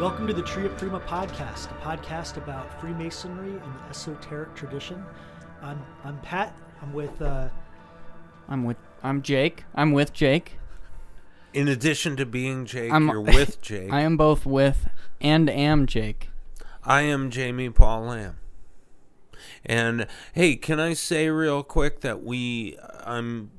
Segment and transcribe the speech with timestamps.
[0.00, 5.04] Welcome to the Tria Prima podcast, a podcast about Freemasonry and the esoteric tradition.
[5.62, 6.54] I'm I'm Pat.
[6.82, 7.48] I'm with uh,
[8.48, 9.64] I'm with I'm Jake.
[9.74, 10.58] I'm with Jake.
[11.52, 13.92] In addition to being Jake, I'm- you're with Jake.
[13.92, 14.88] I am both with
[15.20, 16.30] and am Jake.
[16.82, 18.36] I am Jamie Paul Lamb.
[19.64, 23.50] And hey, can I say real quick that we I'm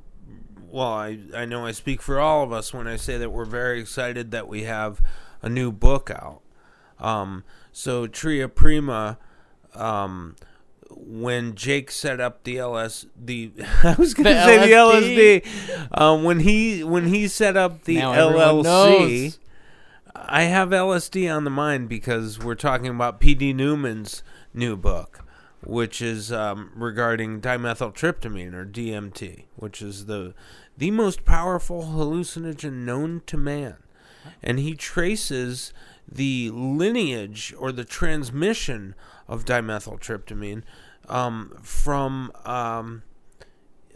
[0.70, 3.46] well, I I know I speak for all of us when I say that we're
[3.46, 5.02] very excited that we have
[5.46, 6.42] a new book out.
[7.00, 9.18] Um so Tria Prima
[9.74, 10.36] um
[10.90, 13.52] when Jake set up the LS the
[13.84, 15.42] I was going to The say the LSD.
[15.44, 19.38] LSD um when he when he set up the Now LLC.
[20.16, 23.52] I have LSD on the mind because we're talking about P.D.
[23.54, 25.20] Newman's new book,
[25.62, 30.34] which is um, regarding dimethyltryptamine or DMT, which is the
[30.78, 33.76] the most powerful hallucinogen known to man,
[34.42, 35.74] and he traces
[36.08, 38.96] the lineage or the transmission
[39.28, 40.64] of dimethyltryptamine
[41.08, 42.32] um, from.
[42.46, 43.04] Um,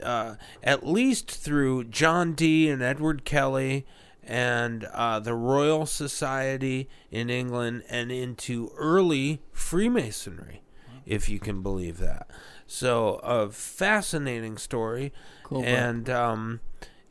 [0.02, 3.86] uh, at least through John Dee and Edward Kelly
[4.24, 10.62] and uh, the Royal Society in England and into early Freemasonry,
[11.06, 12.30] if you can believe that.
[12.68, 15.12] So a fascinating story,
[15.44, 16.60] Cool and um,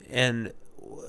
[0.08, 0.53] and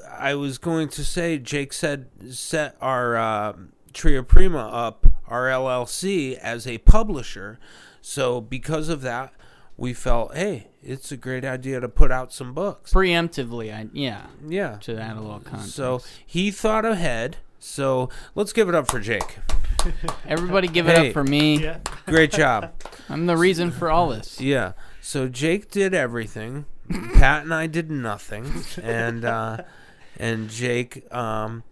[0.10, 3.54] I was going to say, Jake said set our uh,
[3.94, 7.60] Tria Prima up, our LLC, as a publisher.
[8.02, 9.34] So because of that,
[9.78, 12.94] we felt, hey, it's a great idea to put out some books.
[12.94, 14.28] Preemptively, I yeah.
[14.48, 14.78] Yeah.
[14.82, 15.76] To add a little context.
[15.76, 17.38] So he thought ahead.
[17.60, 19.38] So let's give it up for Jake.
[20.28, 21.60] everybody give it up for me.
[21.64, 21.80] yeah.
[22.06, 22.74] Great job.
[23.10, 24.40] I'm the reason for all this.
[24.40, 24.74] Yeah.
[25.02, 26.66] So Jake did everything.
[26.90, 29.58] Pat and I did nothing, and uh,
[30.18, 31.64] and Jake um,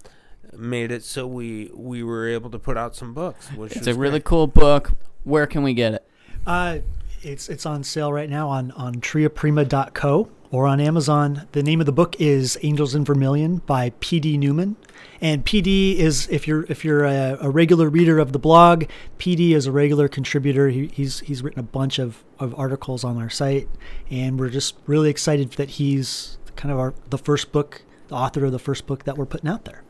[0.55, 3.95] made it so we we were able to put out some books, which It's was
[3.95, 4.91] a really cool book.
[5.23, 6.07] Where can we get it?
[6.45, 6.79] Uh,
[7.21, 11.47] it's it's on sale right now on on triaprima.co or on Amazon.
[11.51, 14.37] The name of the book is Angels in Vermilion by P.D.
[14.37, 14.75] Newman.
[15.19, 18.85] And PD is if you're if you're a, a regular reader of the blog,
[19.17, 20.69] PD is a regular contributor.
[20.69, 23.67] He, he's he's written a bunch of, of articles on our site,
[24.11, 28.45] and we're just really excited that he's kind of our the first book, the author
[28.45, 29.81] of the first book that we're putting out there.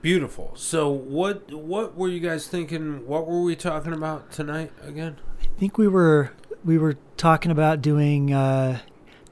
[0.00, 0.52] beautiful.
[0.56, 3.06] So what what were you guys thinking?
[3.06, 5.18] What were we talking about tonight again?
[5.40, 6.32] I think we were
[6.64, 8.80] we were talking about doing uh,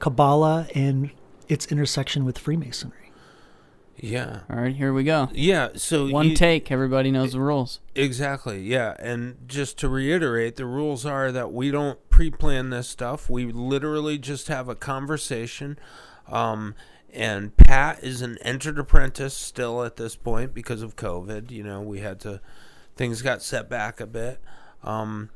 [0.01, 1.11] Kabbalah and
[1.47, 2.97] its intersection with Freemasonry.
[3.95, 4.39] Yeah.
[4.49, 5.29] All right, here we go.
[5.31, 6.71] Yeah, so One you- take.
[6.71, 7.79] Everybody knows the rules.
[7.93, 8.61] Exactly.
[8.63, 13.29] Yeah, and just to reiterate, the rules are that we don't pre-plan this stuff.
[13.29, 15.77] We literally just have a conversation.
[16.27, 16.73] Um,
[17.13, 21.51] and Pat is an entered apprentice still at this point because of COVID.
[21.51, 22.41] You know, we had to
[22.95, 24.39] things got set back a bit.
[24.83, 25.29] Um,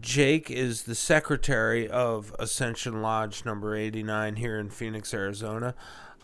[0.00, 5.74] Jake is the secretary of Ascension Lodge number 89 here in Phoenix, Arizona.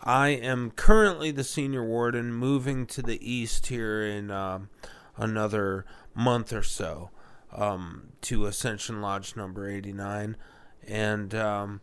[0.03, 4.69] I am currently the senior warden, moving to the east here in um,
[5.15, 7.09] another month or so
[7.53, 10.35] um, to Ascension Lodge number 89.
[10.87, 11.81] And um,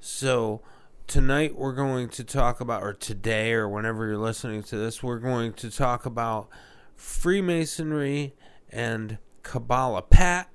[0.00, 0.62] so
[1.06, 5.18] tonight we're going to talk about, or today, or whenever you're listening to this, we're
[5.18, 6.48] going to talk about
[6.96, 8.34] Freemasonry
[8.70, 10.02] and Kabbalah.
[10.02, 10.48] Pat,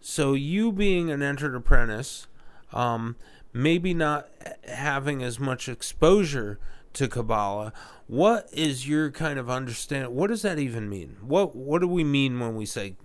[0.00, 2.26] so you being an entered apprentice,
[2.72, 3.16] um,
[3.52, 4.28] maybe not
[4.68, 6.58] having as much exposure
[6.94, 7.72] to Kabbalah,
[8.06, 10.08] what is your kind of understand?
[10.08, 11.16] What does that even mean?
[11.20, 12.96] What What do we mean when we say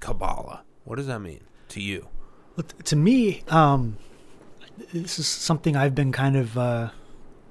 [0.00, 0.64] Kabbalah?
[0.84, 2.08] What does that mean to you?
[2.56, 3.98] Well, to me, um,
[4.92, 6.90] this is something I've been kind of uh,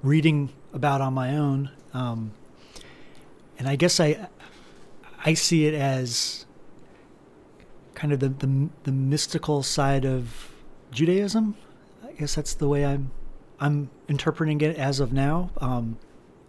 [0.02, 2.32] reading about on my own, um,
[3.58, 4.28] and I guess I
[5.24, 6.46] I see it as
[8.02, 10.50] kind of the, the the mystical side of
[10.90, 11.54] Judaism.
[12.04, 13.12] I guess that's the way I'm
[13.60, 15.52] I'm interpreting it as of now.
[15.58, 15.98] Um,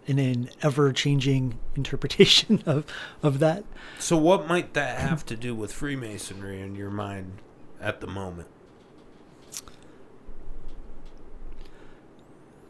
[0.06, 2.84] in an ever changing interpretation of
[3.22, 3.64] of that.
[4.00, 7.40] So, what might that have to do with Freemasonry in your mind
[7.80, 8.48] at the moment?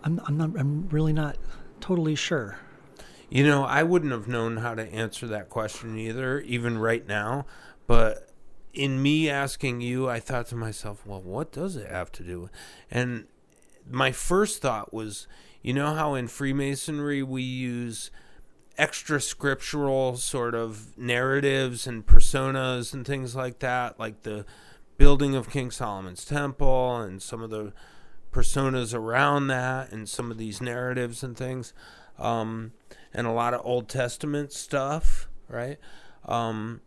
[0.02, 1.38] I'm I'm not I'm really not
[1.80, 2.58] totally sure.
[3.30, 7.46] You know, I wouldn't have known how to answer that question either, even right now.
[7.86, 8.33] But
[8.74, 12.50] in me asking you, I thought to myself, well, what does it have to do?
[12.90, 13.26] And
[13.88, 15.26] my first thought was,
[15.62, 18.10] you know how in Freemasonry we use
[18.76, 24.44] extra scriptural sort of narratives and personas and things like that, like the
[24.96, 27.72] building of King Solomon's temple and some of the
[28.32, 31.72] personas around that and some of these narratives and things,
[32.18, 32.72] um,
[33.12, 35.78] and a lot of Old Testament stuff, right?
[36.24, 36.80] Um,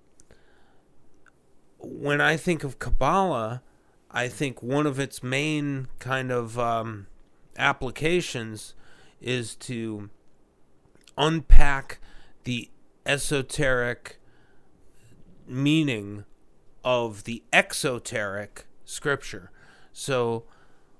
[1.79, 3.61] when I think of Kabbalah,
[4.09, 7.07] I think one of its main kind of um,
[7.57, 8.73] applications
[9.21, 10.09] is to
[11.17, 11.99] unpack
[12.43, 12.69] the
[13.05, 14.19] esoteric
[15.47, 16.25] meaning
[16.83, 19.51] of the exoteric scripture.
[19.91, 20.45] So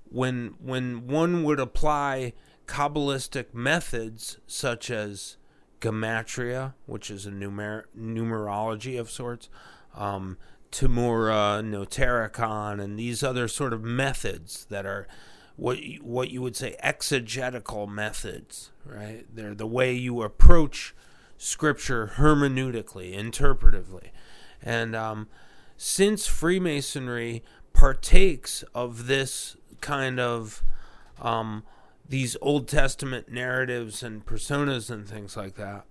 [0.10, 2.34] when when one would apply
[2.66, 5.38] kabbalistic methods such as
[5.80, 9.50] gematria, which is a numer- numerology of sorts,
[9.96, 10.38] um,
[10.72, 15.08] Temura, Notarikon, and these other sort of methods that are
[15.56, 19.26] what what you would say exegetical methods, right?
[19.34, 20.96] They're the way you approach
[21.38, 24.10] scripture hermeneutically, interpretively,
[24.62, 25.28] and um,
[25.76, 27.44] since Freemasonry
[27.74, 30.64] partakes of this kind of
[31.22, 31.64] um,
[32.08, 35.86] these Old Testament narratives and personas and things like that,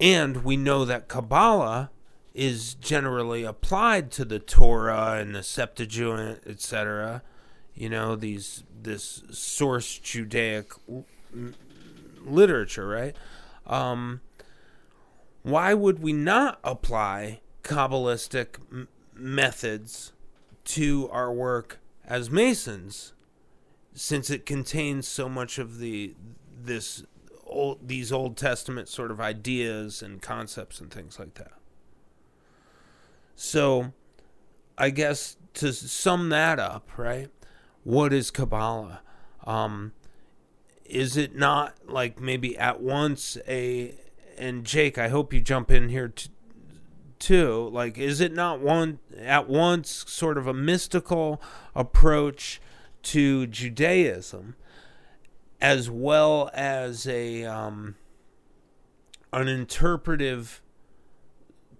[0.00, 1.90] and we know that Kabbalah
[2.34, 7.22] is generally applied to the Torah and the Septuagint, etc.
[7.74, 10.72] You know, these this source Judaic
[12.24, 13.16] literature, right?
[13.66, 14.20] Um,
[15.42, 20.12] why would we not apply Kabbalistic m- methods
[20.64, 23.12] to our work as Masons,
[23.94, 26.14] since it contains so much of the
[26.64, 27.04] this
[27.46, 31.52] old these Old Testament sort of ideas and concepts and things like that?
[33.44, 33.92] So,
[34.78, 37.28] I guess to sum that up, right?
[37.82, 39.00] What is Kabbalah?
[39.44, 39.94] Um,
[40.84, 43.96] is it not like maybe at once a
[44.38, 46.30] and Jake, I hope you jump in here t-
[47.18, 47.68] too.
[47.72, 51.42] Like, is it not one at once sort of a mystical
[51.74, 52.60] approach
[53.02, 54.54] to Judaism,
[55.60, 57.96] as well as a um,
[59.32, 60.62] an interpretive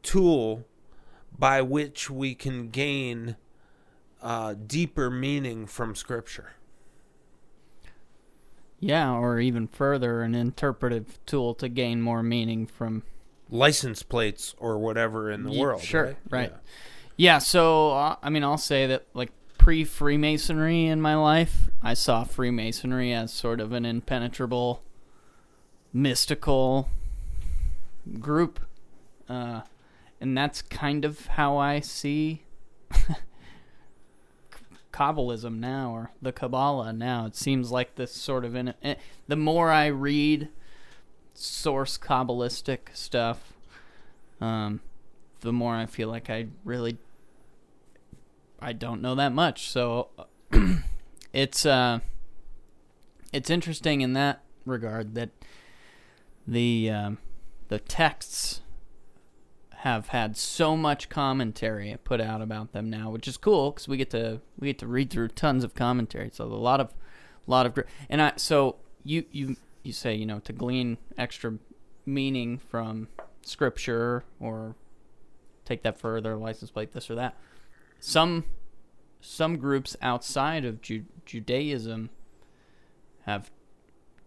[0.03, 0.67] tool
[1.39, 3.37] by which we can gain
[4.23, 6.53] uh, deeper meaning from Scripture.
[8.81, 13.05] Yeah, or even further, an interpretive tool to gain more meaning from
[13.49, 15.83] license plates or whatever in the Ye- world.
[15.83, 16.51] Sure, right.
[16.51, 16.53] right.
[17.17, 21.95] Yeah, so uh, I mean, I'll say that like pre Freemasonry in my life, I
[21.95, 24.83] saw Freemasonry as sort of an impenetrable,
[25.93, 26.89] mystical
[28.19, 28.59] group,
[29.29, 29.61] uh,
[30.23, 32.45] and that's kind of how I see
[34.93, 37.27] Kabbalism now, or the Kabbalah now.
[37.27, 38.95] It seems like this sort of in eh,
[39.27, 40.49] the more I read
[41.35, 43.53] source Kabbalistic stuff,
[44.41, 44.81] um,
[45.41, 46.99] the more I feel like I really
[48.61, 49.69] I don't know that much.
[49.69, 50.09] So
[51.33, 51.99] it's uh
[53.33, 55.31] it's interesting in that regard that
[56.47, 57.19] the um,
[57.69, 58.61] the texts
[59.83, 63.97] have had so much commentary put out about them now, which is cool because we
[63.97, 66.31] get to we get to read through tons of commentary.
[66.33, 66.95] So a lot of
[67.49, 67.77] lot of
[68.09, 71.55] and I so you you you say you know to glean extra
[72.07, 73.09] meaning from
[73.41, 74.77] scripture or
[75.65, 77.37] take that further, license plate this or that.
[77.99, 78.45] Some
[79.21, 82.11] some groups outside of Ju- Judaism
[83.25, 83.51] have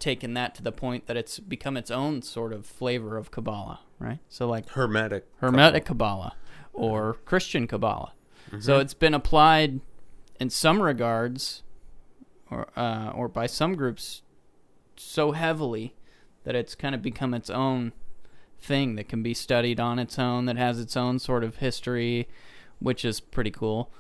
[0.06, 3.80] taken that to the point that it's become its own sort of flavor of Kabbalah,
[3.98, 4.20] right?
[4.30, 5.26] So like Hermetic.
[5.38, 6.36] Hermetic Kabbalah
[6.74, 8.14] or Christian Kabbalah.
[8.50, 8.60] Mm-hmm.
[8.60, 9.82] So it's been applied
[10.40, 11.64] in some regards,
[12.52, 14.22] or uh, or by some groups,
[14.96, 15.96] so heavily
[16.44, 17.92] that it's kind of become its own
[18.62, 22.28] thing that can be studied on its own, that has its own sort of history,
[22.78, 23.92] which is pretty cool.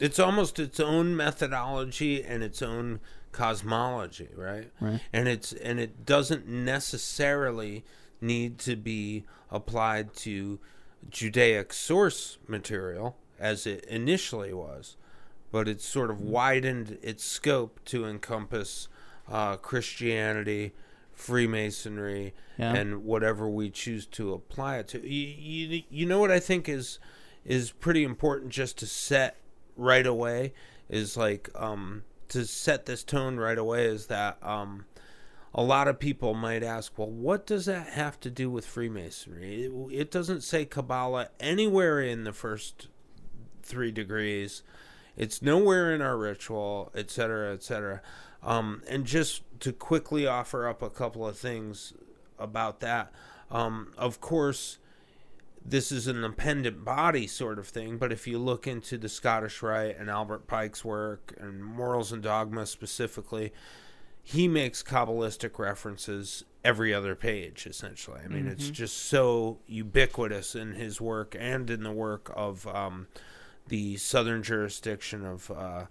[0.00, 2.98] It's almost its own methodology and its own
[3.36, 4.70] cosmology, right?
[4.80, 5.00] Right.
[5.12, 7.84] And it's and it doesn't necessarily
[8.20, 10.58] need to be applied to
[11.10, 14.96] Judaic source material as it initially was,
[15.52, 18.88] but it's sort of widened its scope to encompass
[19.30, 20.72] uh, Christianity,
[21.12, 22.74] Freemasonry, Yeah.
[22.74, 25.06] and whatever we choose to apply it to.
[25.06, 25.26] You,
[25.76, 26.98] you, you know what I think is
[27.44, 29.36] is pretty important just to set
[29.76, 30.52] right away
[30.88, 34.84] is like um, to set this tone right away is that um,
[35.54, 39.64] a lot of people might ask, well, what does that have to do with Freemasonry?
[39.64, 42.88] It, it doesn't say Kabbalah anywhere in the first
[43.62, 44.62] three degrees.
[45.16, 48.02] It's nowhere in our ritual, etc., etc.
[48.42, 51.94] Um, and just to quickly offer up a couple of things
[52.38, 53.10] about that.
[53.50, 54.78] Um, of course,
[55.68, 59.62] this is an appendant body sort of thing, but if you look into the Scottish
[59.62, 63.52] Rite and Albert Pike's work and Morals and Dogma specifically,
[64.22, 68.20] he makes kabbalistic references every other page essentially.
[68.24, 73.06] I mean it's just so ubiquitous in his work and in the work of um,
[73.68, 75.84] the southern jurisdiction of uh,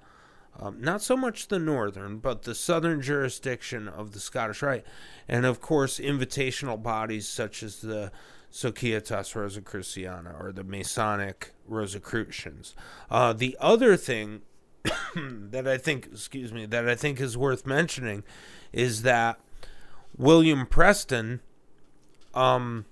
[0.60, 4.86] um, not so much the northern, but the southern jurisdiction of the Scottish Rite,
[5.28, 8.12] and of course invitational bodies such as the
[8.56, 12.74] Societas Rosicruciana or the Masonic Rosicrucians.
[13.12, 14.44] Uh, the other thing
[15.16, 18.24] that I think, excuse me, that I think is worth mentioning
[18.72, 19.42] is that
[20.16, 21.42] William Preston,
[22.34, 22.86] um,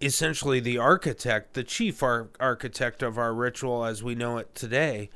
[0.00, 5.10] essentially the architect, the chief ar- architect of our ritual as we know it today,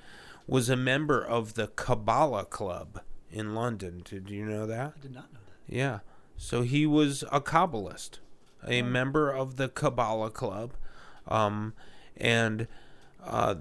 [0.46, 4.02] was a member of the Kabbalah Club in London.
[4.04, 4.92] Did you know that?
[4.98, 5.74] I did not know that.
[5.74, 6.00] Yeah.
[6.36, 8.18] So he was a Kabbalist,
[8.66, 10.74] a member of the Kabbalah Club.
[11.28, 11.74] Um,
[12.16, 12.66] and
[13.24, 13.56] uh,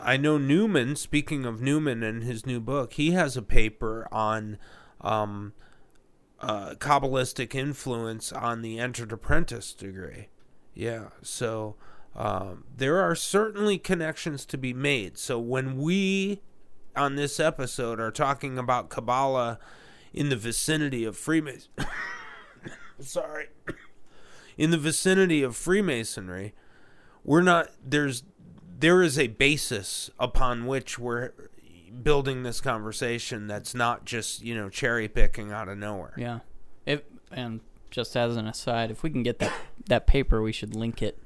[0.00, 4.58] I know Newman, speaking of Newman and his new book, he has a paper on
[5.00, 5.52] um,
[6.40, 10.28] uh, Kabbalistic influence on the entered apprentice degree.
[10.74, 11.08] Yeah.
[11.22, 11.76] So
[12.14, 15.18] um, there are certainly connections to be made.
[15.18, 16.40] So when we
[16.96, 19.58] on this episode are talking about Kabbalah
[20.12, 21.70] in the vicinity of Freemason,
[23.00, 23.46] sorry,
[24.58, 26.52] in the vicinity of Freemasonry,
[27.24, 28.24] we're not there's
[28.78, 31.32] there is a basis upon which we're
[32.02, 36.12] building this conversation that's not just you know cherry picking out of nowhere.
[36.16, 36.40] Yeah.
[36.84, 37.60] If and
[37.90, 39.52] just as an aside, if we can get that
[39.86, 41.18] that paper, we should link it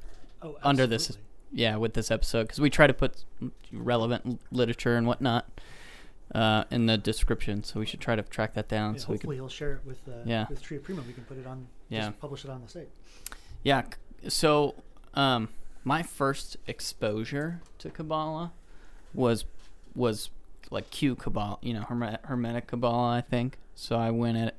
[0.45, 1.17] Oh, under this
[1.53, 3.25] yeah with this episode because we try to put
[3.73, 5.49] relevant literature and whatnot
[6.35, 9.15] uh, in the description so we should try to track that down Yeah, so we
[9.17, 10.47] hopefully can he'll share it with uh, Yeah.
[10.49, 11.03] with Tria Prima.
[11.07, 11.67] We can put it on.
[11.89, 12.07] Yeah.
[12.09, 12.89] Just publish it on the site.
[13.63, 13.83] yeah
[14.29, 14.75] so
[15.15, 15.49] um,
[15.85, 18.53] my first exposure to kabbalah
[19.13, 19.45] was
[19.95, 20.31] was
[20.71, 24.55] like q kabbalah you know hermet, hermetic kabbalah i think so i went at,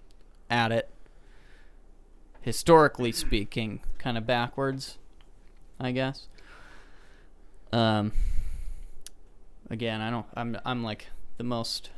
[0.49, 0.89] at it
[2.41, 4.97] historically speaking kind of backwards
[5.79, 6.27] i guess
[7.71, 8.11] um
[9.69, 11.07] again i don't i'm i'm like
[11.43, 11.89] the most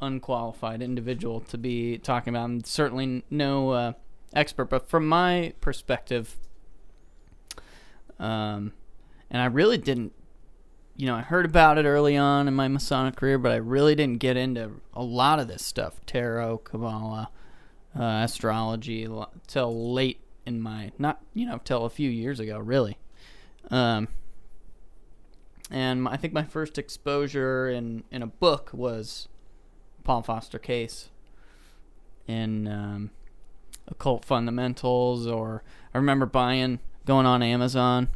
[0.00, 2.44] unqualified individual to be talking about.
[2.44, 3.92] I'm certainly no uh,
[4.32, 6.36] expert but from my perspective
[8.18, 8.72] um
[9.30, 10.12] and i really didn't
[10.96, 13.94] you know i heard about it early on in my masonic career but i really
[13.94, 17.30] didn't get into a lot of this stuff tarot kabbalah
[17.98, 19.08] uh, astrology
[19.46, 22.96] till late in my not you know till a few years ago really.
[23.70, 24.08] Um
[25.70, 29.28] and I think my first exposure in in a book was
[30.04, 31.10] Paul Foster Case
[32.26, 33.10] in um,
[33.86, 35.62] Occult Fundamentals, or
[35.94, 38.08] I remember buying going on Amazon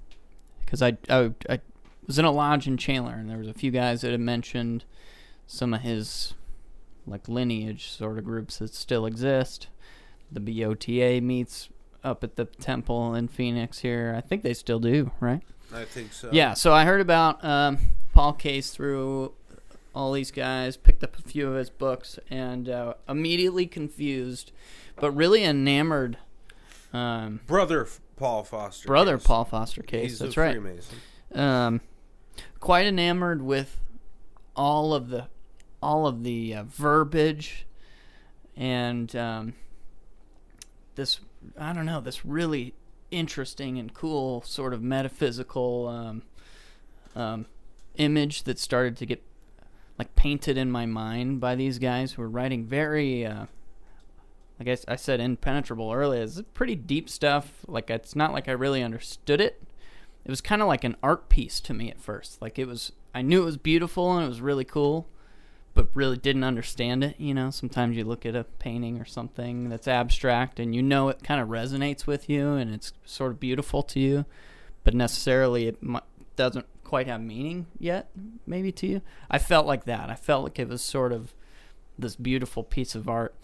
[0.64, 1.61] because I, I I
[2.06, 4.85] was in a lodge in Chandler, and there was a few guys that had mentioned
[5.47, 6.35] some of his
[7.06, 9.68] like lineage sort of groups that still exist.
[10.30, 11.68] The BOTA meets
[12.04, 14.14] up at the temple in Phoenix here.
[14.16, 15.42] I think they still do, right?
[15.75, 16.29] I think so.
[16.33, 17.79] Yeah, so I heard about um,
[18.12, 19.33] Paul Case through
[19.95, 24.52] all these guys, picked up a few of his books, and uh, immediately confused,
[24.97, 26.19] but really enamored.
[26.93, 27.87] Um, Brother
[28.17, 28.87] Paul Foster.
[28.87, 29.26] brother Case.
[29.26, 30.52] Paul Foster Case, He's that's right.
[30.52, 30.99] Freemason.
[31.35, 31.81] Um,
[32.61, 33.79] quite enamored with
[34.55, 35.29] all of the
[35.83, 37.67] all of the uh, verbiage
[38.57, 39.55] and um,
[40.95, 41.21] this
[41.59, 42.75] I don't know this really
[43.12, 46.23] interesting and cool sort of metaphysical um,
[47.14, 47.47] um,
[47.97, 49.23] image that started to get
[49.99, 53.47] like painted in my mind by these guys who were writing very uh,
[54.64, 57.64] like I said impenetrable earlier it's pretty deep stuff.
[57.66, 59.62] Like it's not like I really understood it.
[60.25, 62.40] It was kind of like an art piece to me at first.
[62.40, 65.09] Like it was, I knew it was beautiful and it was really cool,
[65.75, 67.19] but really didn't understand it.
[67.19, 71.09] You know, sometimes you look at a painting or something that's abstract and you know
[71.09, 74.25] it kind of resonates with you and it's sort of beautiful to you,
[74.85, 75.79] but necessarily it
[76.37, 78.11] doesn't quite have meaning yet,
[78.47, 79.02] maybe to you.
[79.31, 80.11] I felt like that.
[80.11, 81.35] I felt like it was sort of
[81.99, 83.35] this beautiful piece of art,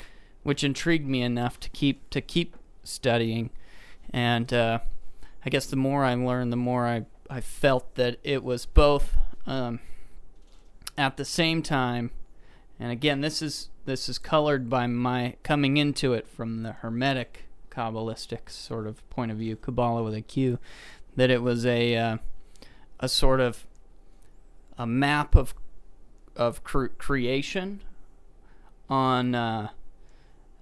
[0.42, 3.50] which intrigued me enough to keep to keep studying,
[4.12, 4.52] and.
[4.52, 4.78] uh
[5.44, 9.16] I guess the more I learned, the more I, I felt that it was both
[9.46, 9.80] um,
[10.98, 12.10] at the same time,
[12.78, 17.44] and again, this is this is colored by my coming into it from the Hermetic
[17.70, 20.58] Kabbalistic sort of point of view, Kabbalah with a Q,
[21.16, 22.16] that it was a uh,
[22.98, 23.64] a sort of
[24.76, 25.54] a map of
[26.34, 27.80] of cre- creation
[28.90, 29.68] on uh,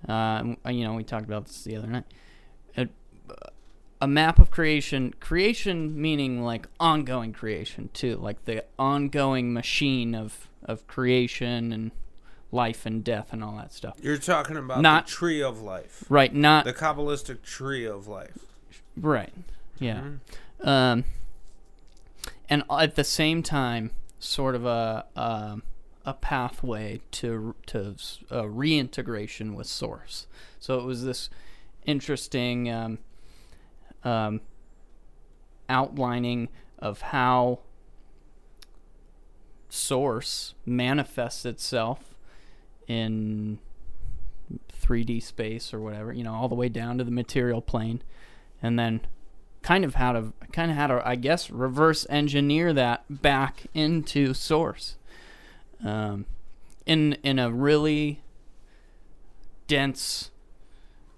[0.07, 2.05] uh, you know we talked about this the other night
[4.07, 10.49] a map of creation creation meaning like ongoing creation too like the ongoing machine of
[10.65, 11.91] of creation and
[12.53, 13.97] life and death and all that stuff.
[14.01, 18.39] You're talking about Not- the tree of life, Right, not the Kabbalistic tree of life.
[18.97, 19.33] right.
[19.81, 20.03] Yeah.
[20.61, 20.67] Mhm.
[20.67, 21.05] Um,
[22.49, 25.65] and at the same time, sort of a um
[26.05, 27.97] a pathway to to
[28.31, 30.29] uh, reintegration with source.
[30.61, 31.29] So it was this
[31.85, 32.99] interesting um,
[34.07, 34.41] um,
[35.69, 36.49] outlining
[36.79, 37.59] of how
[39.69, 42.15] source manifests itself
[42.87, 43.59] in
[44.73, 48.01] 3D space or whatever, you know, all the way down to the material plane,
[48.63, 49.01] and then
[49.63, 54.33] kind of how to kind of how to I guess reverse engineer that back into
[54.35, 54.97] source,
[55.85, 56.27] um,
[56.87, 58.23] in in a really
[59.67, 60.31] dense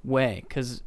[0.03, 0.83] way, because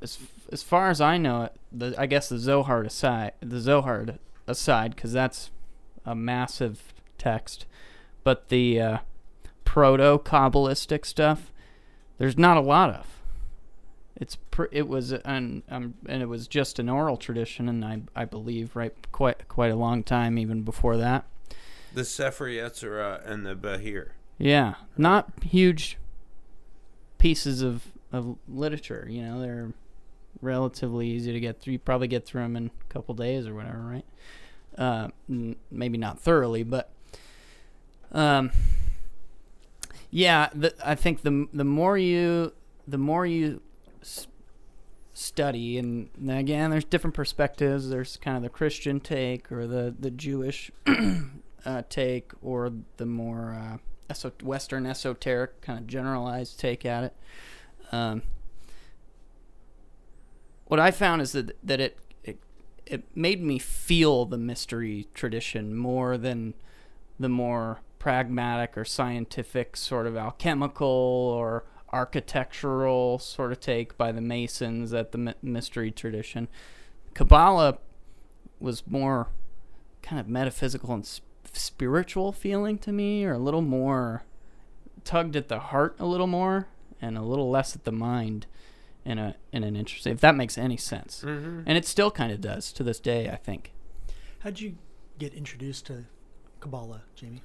[0.00, 0.18] as
[0.52, 4.06] as far as I know it, the I guess the Zohar aside, the Zohar
[4.46, 5.50] aside, because that's
[6.04, 7.66] a massive text,
[8.22, 8.98] but the uh,
[9.64, 11.52] proto kabbalistic stuff,
[12.18, 13.06] there's not a lot of.
[14.16, 18.02] It's pr- it was an um, and it was just an oral tradition, and I
[18.14, 21.24] I believe right quite quite a long time even before that.
[21.92, 24.10] The Sefer Yetzirah and the Bahir.
[24.38, 25.98] Yeah, not huge
[27.18, 29.06] pieces of of literature.
[29.10, 29.72] You know, they're
[30.44, 31.72] relatively easy to get through.
[31.72, 34.04] You probably get through them in a couple days or whatever, right?
[34.76, 35.08] Uh,
[35.70, 36.90] maybe not thoroughly, but
[38.12, 38.50] um,
[40.10, 40.48] yeah.
[40.54, 42.52] The, I think the the more you
[42.86, 43.60] the more you
[44.02, 44.26] s-
[45.12, 47.88] study, and again, there's different perspectives.
[47.88, 50.70] There's kind of the Christian take or the the Jewish
[51.64, 53.78] uh, take, or the more
[54.10, 57.16] uh, Western esoteric kind of generalized take at it.
[57.92, 58.22] Um,
[60.74, 62.40] what I found is that that it, it
[62.84, 66.54] it made me feel the mystery tradition more than
[67.16, 74.20] the more pragmatic or scientific sort of alchemical or architectural sort of take by the
[74.20, 76.48] Masons at the mystery tradition.
[77.14, 77.78] Kabbalah
[78.58, 79.28] was more
[80.02, 81.08] kind of metaphysical and
[81.52, 84.24] spiritual feeling to me, or a little more
[85.04, 86.66] tugged at the heart a little more,
[87.00, 88.46] and a little less at the mind.
[89.04, 91.60] In a in an interesting, if that makes any sense, Mm-hmm.
[91.66, 93.72] and it still kind of does to this day, I think.
[94.40, 94.76] How'd you
[95.18, 96.04] get introduced to
[96.60, 97.42] Kabbalah, Jamie?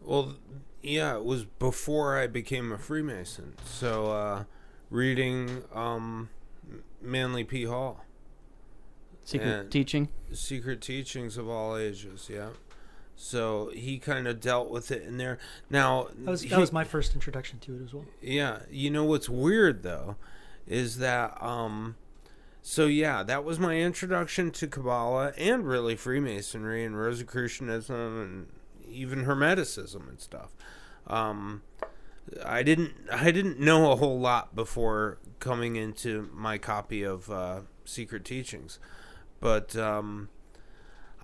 [0.00, 0.36] Well,
[0.84, 3.54] yeah, it was before I became a Freemason.
[3.64, 4.44] So, uh,
[4.90, 6.28] reading um,
[7.02, 7.64] Manly P.
[7.64, 8.04] Hall,
[9.24, 10.08] Secret teaching.
[10.32, 12.28] Secret Teachings of All Ages.
[12.32, 12.50] Yeah.
[13.16, 15.38] So he kind of dealt with it in there.
[15.70, 18.04] Now That was he- that was my first introduction to it as well.
[18.22, 20.16] Yeah, you know what's weird though
[20.66, 21.96] is that um
[22.62, 28.46] so yeah, that was my introduction to Kabbalah and really Freemasonry and Rosicrucianism and
[28.88, 30.50] even Hermeticism and stuff.
[31.06, 31.62] Um
[32.44, 37.60] I didn't I didn't know a whole lot before coming into my copy of uh,
[37.84, 38.78] Secret Teachings,
[39.40, 40.28] but um,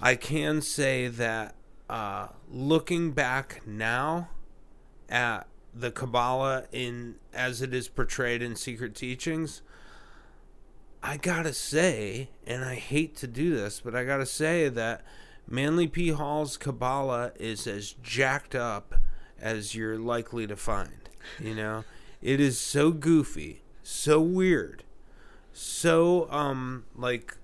[0.00, 1.56] I can say that
[1.90, 4.30] uh, looking back now
[5.08, 9.62] at the Kabbalah in as it is portrayed in Secret Teachings,
[11.02, 15.04] I gotta say, and I hate to do this, but I gotta say that
[15.48, 16.10] Manly P.
[16.10, 18.94] Hall's Kabbalah is as jacked up
[19.40, 21.08] as you're likely to find.
[21.40, 21.84] You know,
[22.20, 24.84] it is so goofy, so weird,
[25.52, 27.36] so um like,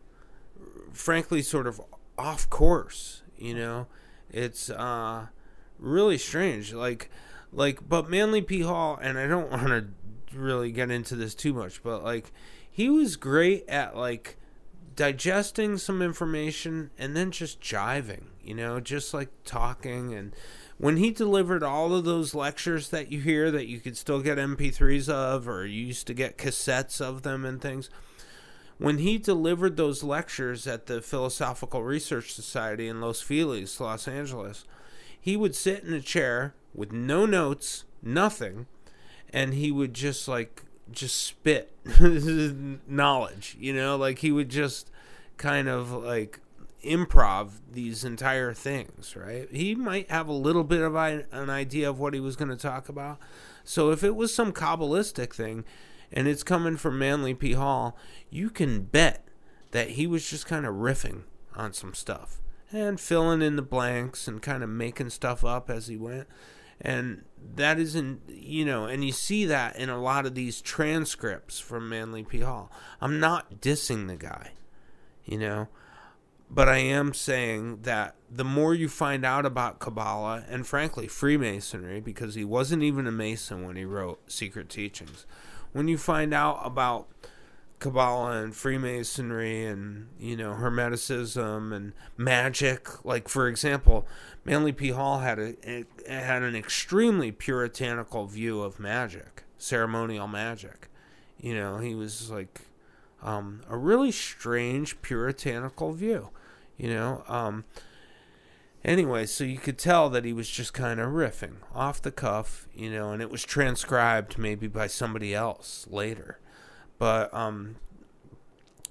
[0.92, 1.80] frankly, sort of
[2.16, 3.22] off course.
[3.36, 3.86] You know,
[4.30, 5.26] it's uh
[5.78, 6.72] really strange.
[6.72, 7.10] Like,
[7.52, 8.60] like, but Manly P.
[8.60, 9.86] Hall, and I don't want to
[10.36, 12.32] really get into this too much, but like,
[12.70, 14.36] he was great at like
[14.94, 20.12] digesting some information and then just jiving, you know, just like talking.
[20.12, 20.34] And
[20.76, 24.38] when he delivered all of those lectures that you hear that you could still get
[24.38, 27.90] MP3s of, or you used to get cassettes of them and things.
[28.78, 34.64] When he delivered those lectures at the Philosophical Research Society in Los Feliz, Los Angeles,
[35.20, 38.66] he would sit in a chair with no notes, nothing,
[39.32, 41.72] and he would just like just spit
[42.88, 44.90] knowledge, you know, like he would just
[45.36, 46.40] kind of like
[46.84, 49.48] improv these entire things, right?
[49.50, 52.56] He might have a little bit of an idea of what he was going to
[52.56, 53.18] talk about.
[53.64, 55.64] So if it was some kabbalistic thing
[56.12, 57.96] and it's coming from Manly P Hall,
[58.30, 59.24] you can bet
[59.72, 61.22] that he was just kind of riffing
[61.54, 62.40] on some stuff
[62.72, 66.26] and filling in the blanks and kind of making stuff up as he went
[66.80, 71.58] and that isn't you know and you see that in a lot of these transcripts
[71.58, 72.40] from manly p.
[72.40, 72.70] Hall.
[73.00, 74.52] I'm not dissing the guy
[75.24, 75.68] you know
[76.50, 82.00] but I am saying that the more you find out about Kabbalah and frankly Freemasonry,
[82.00, 85.26] because he wasn't even a Mason when he wrote Secret Teachings,
[85.72, 87.08] when you find out about
[87.80, 94.06] Kabbalah and Freemasonry and you know Hermeticism and magic, like for example,
[94.48, 94.90] Manly P.
[94.90, 100.88] Hall had a, had an extremely puritanical view of magic, ceremonial magic.
[101.40, 102.62] You know, he was like
[103.22, 106.30] um, a really strange puritanical view
[106.78, 107.24] you know.
[107.28, 107.64] Um,
[108.82, 112.66] anyway, so you could tell that he was just kind of riffing off the cuff,
[112.74, 116.38] you know, and it was transcribed maybe by somebody else later.
[116.98, 117.76] But um,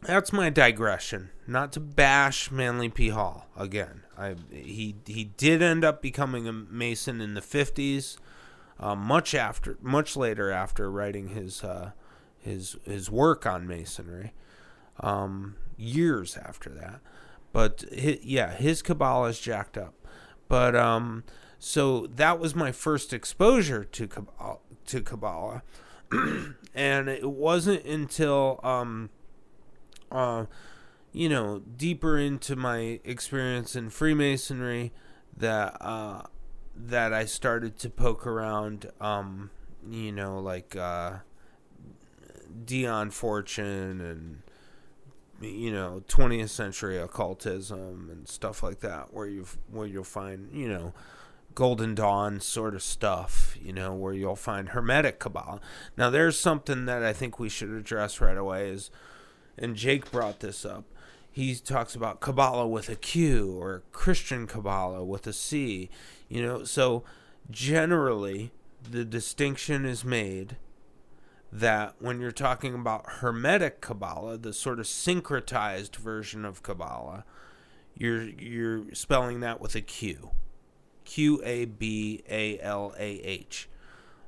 [0.02, 1.30] that's my digression.
[1.48, 3.10] Not to bash Manly P.
[3.10, 4.04] Hall again.
[4.18, 8.18] I he he did end up becoming a Mason in the fifties,
[8.80, 11.92] uh, much after much later after writing his uh,
[12.38, 14.34] his his work on Masonry.
[15.00, 17.00] Um, years after that.
[17.54, 19.94] But his, yeah, his Kabbalah is jacked up.
[20.48, 21.24] But um,
[21.60, 25.64] so that was my first exposure to Kabbalah, to Kabbalah,
[26.74, 29.10] and it wasn't until um,
[30.12, 30.46] uh,
[31.12, 34.93] you know, deeper into my experience in Freemasonry
[35.36, 36.24] that uh,
[36.76, 38.91] that I started to poke around.
[39.02, 39.52] Um,
[39.89, 41.17] you know, like uh,
[42.65, 44.41] Dion Fortune and
[45.41, 50.67] you know 20th century occultism and stuff like that where you where you'll find you
[50.67, 50.93] know
[51.54, 55.60] golden dawn sort of stuff you know where you'll find hermetic kabbalah
[55.96, 58.89] now there's something that i think we should address right away is
[59.58, 60.86] and jake brought this up.
[61.32, 65.89] He talks about kabbalah with a q or christian kabbalah with a c
[66.30, 66.63] you know?
[66.63, 67.04] So
[67.50, 68.52] generally
[68.89, 70.58] the distinction is made
[71.52, 77.24] that when you're talking about Hermetic Kabbalah, the sort of syncretized version of Kabbalah,
[77.96, 80.32] you're you're spelling that with a Q,
[81.06, 83.70] Q A B A L A H.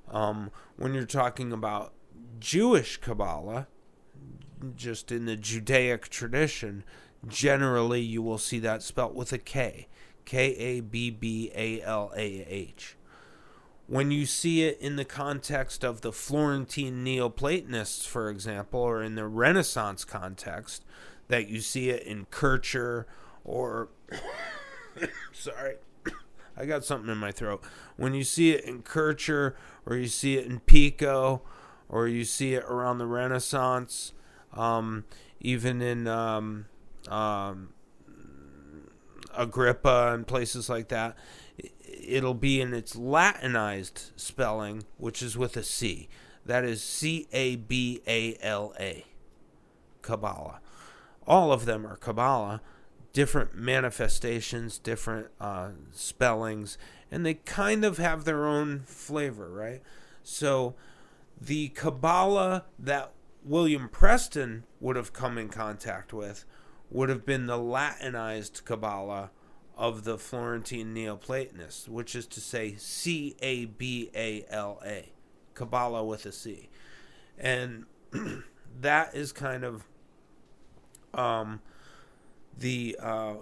[0.09, 1.93] Um, when you're talking about
[2.39, 3.67] Jewish Kabbalah,
[4.75, 6.83] just in the Judaic tradition,
[7.27, 9.87] generally you will see that spelt with a K,
[10.25, 12.95] K A B B A L A H
[13.89, 19.15] when you see it in the context of the Florentine Neoplatonists, for example, or in
[19.15, 20.85] the Renaissance context,
[21.27, 23.07] that you see it in Kircher
[23.43, 23.89] or.
[25.33, 25.77] sorry,
[26.57, 27.63] I got something in my throat.
[27.97, 29.55] When you see it in Kircher
[29.87, 31.41] or you see it in Pico
[31.89, 34.13] or you see it around the Renaissance,
[34.53, 35.05] um,
[35.39, 36.65] even in um,
[37.07, 37.69] um,
[39.35, 41.15] Agrippa and places like that,
[41.83, 46.07] it'll be in its Latinized spelling, which is with a C.
[46.45, 49.05] That is C A B A L A.
[50.01, 50.59] Kabbalah.
[51.27, 52.61] All of them are Kabbalah,
[53.13, 56.77] different manifestations, different uh, spellings,
[57.11, 59.81] and they kind of have their own flavor, right?
[60.23, 60.75] So
[61.39, 63.11] the Kabbalah that
[63.43, 66.45] William Preston would have come in contact with
[66.89, 69.31] would have been the Latinized Kabbalah
[69.77, 75.09] of the Florentine Neoplatonists, which is to say C A B A L A,
[75.53, 76.69] Kabbalah with a C.
[77.37, 77.85] And
[78.81, 79.85] that is kind of
[81.13, 81.61] um,
[82.57, 83.35] the uh,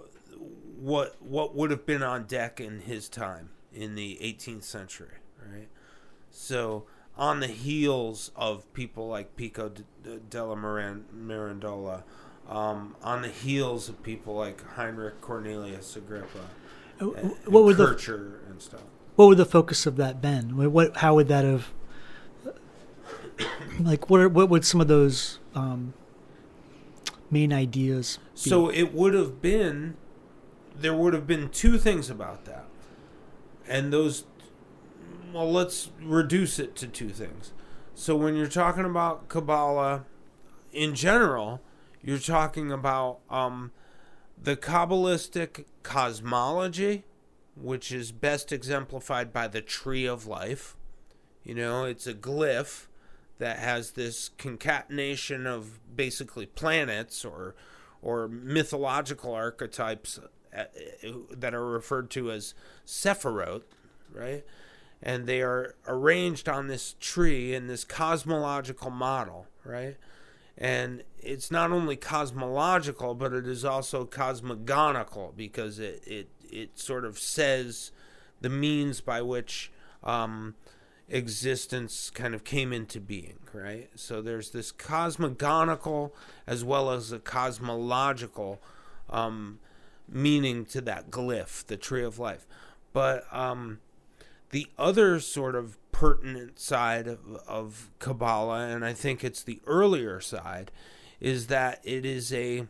[0.78, 5.68] what what would have been on deck in his time in the 18th century, right?
[6.30, 6.86] So
[7.18, 9.72] on the heels of people like Pico
[10.30, 12.04] della Mirandola,
[12.48, 16.48] um, on the heels of people like Heinrich Cornelius Agrippa,
[17.00, 18.82] Uh, and, what would the Kircher and stuff.
[19.16, 20.56] what would the focus of that been?
[20.56, 21.72] What, what how would that have
[23.80, 25.94] like what are, what would some of those um,
[27.30, 28.18] main ideas?
[28.34, 28.50] Be?
[28.50, 29.96] So it would have been,
[30.76, 32.64] there would have been two things about that.
[33.68, 34.24] And those,
[35.32, 37.52] well, let's reduce it to two things.
[37.94, 40.04] So when you're talking about Kabbalah
[40.72, 41.60] in general,
[42.02, 43.72] you're talking about um,
[44.40, 47.04] the Kabbalistic cosmology,
[47.56, 50.76] which is best exemplified by the tree of life.
[51.44, 52.86] You know, it's a glyph
[53.38, 57.54] that has this concatenation of basically planets or
[58.00, 60.20] or mythological archetypes
[60.56, 60.64] uh,
[61.32, 62.54] that are referred to as
[62.86, 63.64] Sephiroth,
[64.12, 64.44] right?
[65.02, 69.96] And they are arranged on this tree in this cosmological model, right?
[70.56, 77.04] And it's not only cosmological, but it is also cosmogonical because it it, it sort
[77.04, 77.92] of says
[78.40, 79.70] the means by which
[80.02, 80.54] um,
[81.08, 83.90] existence kind of came into being, right?
[83.94, 86.12] So there's this cosmogonical
[86.46, 88.60] as well as a cosmological
[89.10, 89.58] um,
[90.08, 92.46] meaning to that glyph, the tree of life.
[92.92, 93.80] But um,
[94.50, 100.20] the other sort of pertinent side of, of Kabbalah, and I think it's the earlier
[100.20, 100.70] side,
[101.20, 102.66] is that it is a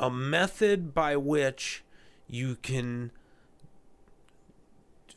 [0.00, 1.82] a method by which
[2.28, 3.10] you can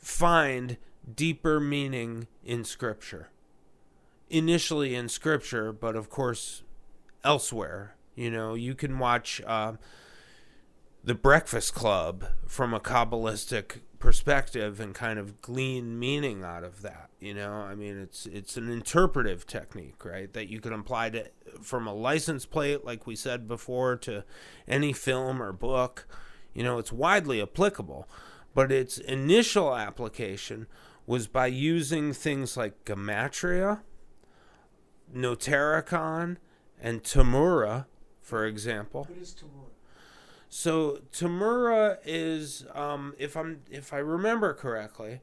[0.00, 0.76] find
[1.14, 3.28] deeper meaning in Scripture.
[4.28, 6.62] Initially in Scripture, but of course
[7.22, 7.94] elsewhere.
[8.14, 9.74] You know, you can watch uh,
[11.04, 17.08] The Breakfast Club from a Kabbalistic perspective and kind of glean meaning out of that.
[17.20, 20.30] You know, I mean, it's it's an interpretive technique, right?
[20.32, 21.30] That you can apply to
[21.62, 24.24] from a license plate, like we said before, to
[24.66, 26.08] any film or book.
[26.52, 28.08] You know, it's widely applicable,
[28.54, 30.66] but its initial application
[31.06, 33.82] was by using things like gematria,
[35.14, 36.38] notarikon,
[36.80, 37.86] and temura,
[38.20, 39.04] for example.
[39.08, 39.70] What is Temura?
[40.54, 45.22] So Temura is, um, if I'm if I remember correctly,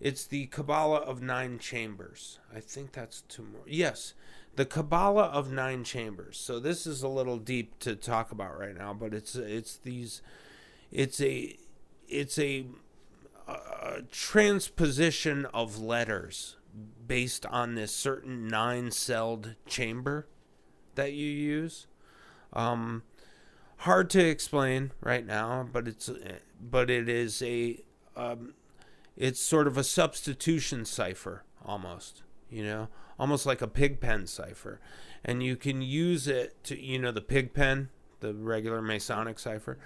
[0.00, 2.40] it's the Kabbalah of nine chambers.
[2.54, 3.64] I think that's Temura.
[3.64, 4.12] Yes,
[4.56, 6.36] the Kabbalah of nine chambers.
[6.36, 10.20] So this is a little deep to talk about right now, but it's it's these,
[10.92, 11.56] it's a,
[12.06, 12.66] it's a,
[13.48, 16.58] a transposition of letters
[17.06, 20.26] based on this certain nine-celled chamber
[20.96, 21.86] that you use.
[22.52, 23.04] Um,
[23.78, 26.10] hard to explain right now, but it's
[26.60, 27.80] but it is a
[28.16, 28.54] um,
[29.16, 34.80] it's sort of a substitution cipher almost, you know, almost like a pigpen cipher,
[35.24, 39.78] and you can use it to you know the pigpen, the regular Masonic cipher.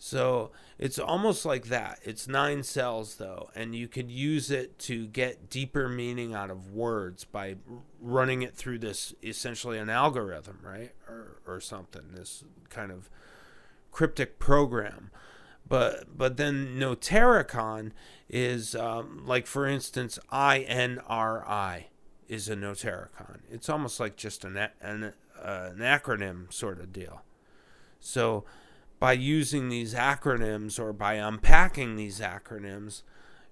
[0.00, 1.98] So it's almost like that.
[2.04, 6.72] It's nine cells though, and you could use it to get deeper meaning out of
[6.72, 7.56] words by
[8.00, 12.12] running it through this essentially an algorithm, right, or or something.
[12.14, 13.10] This kind of
[13.92, 15.10] cryptic program.
[15.68, 17.92] But but then Notarikon
[18.28, 21.84] is um, like for instance INRI
[22.28, 23.40] is a Notarikon.
[23.50, 27.22] It's almost like just an an, uh, an acronym sort of deal.
[28.00, 28.44] So
[28.98, 33.02] by using these acronyms or by unpacking these acronyms,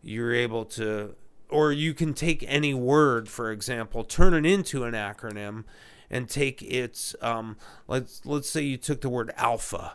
[0.03, 1.16] you're able to
[1.49, 5.64] or you can take any word, for example, turn it into an acronym
[6.11, 7.57] and take its um,
[7.88, 9.94] let's let's say you took the word alpha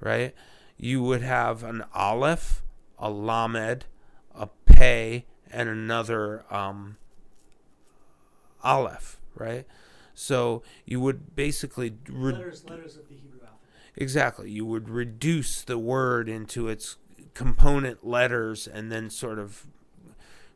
[0.00, 0.34] right?
[0.76, 2.62] You would have an aleph,
[2.98, 3.86] a lamed,
[4.34, 6.96] a pei, and another um,
[8.62, 9.66] aleph, right?
[10.14, 13.58] So you would basically re- letters, letters of the Hebrew alphabet.
[13.96, 14.50] Exactly.
[14.50, 16.96] You would reduce the word into its
[17.34, 19.66] component letters and then sort of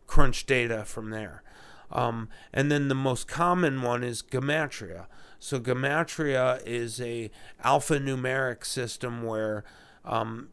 [0.07, 1.43] crunch data from there.
[1.91, 5.07] Um, and then the most common one is gematria.
[5.45, 7.31] So gematria is a
[7.63, 9.63] alphanumeric system where
[10.03, 10.49] um,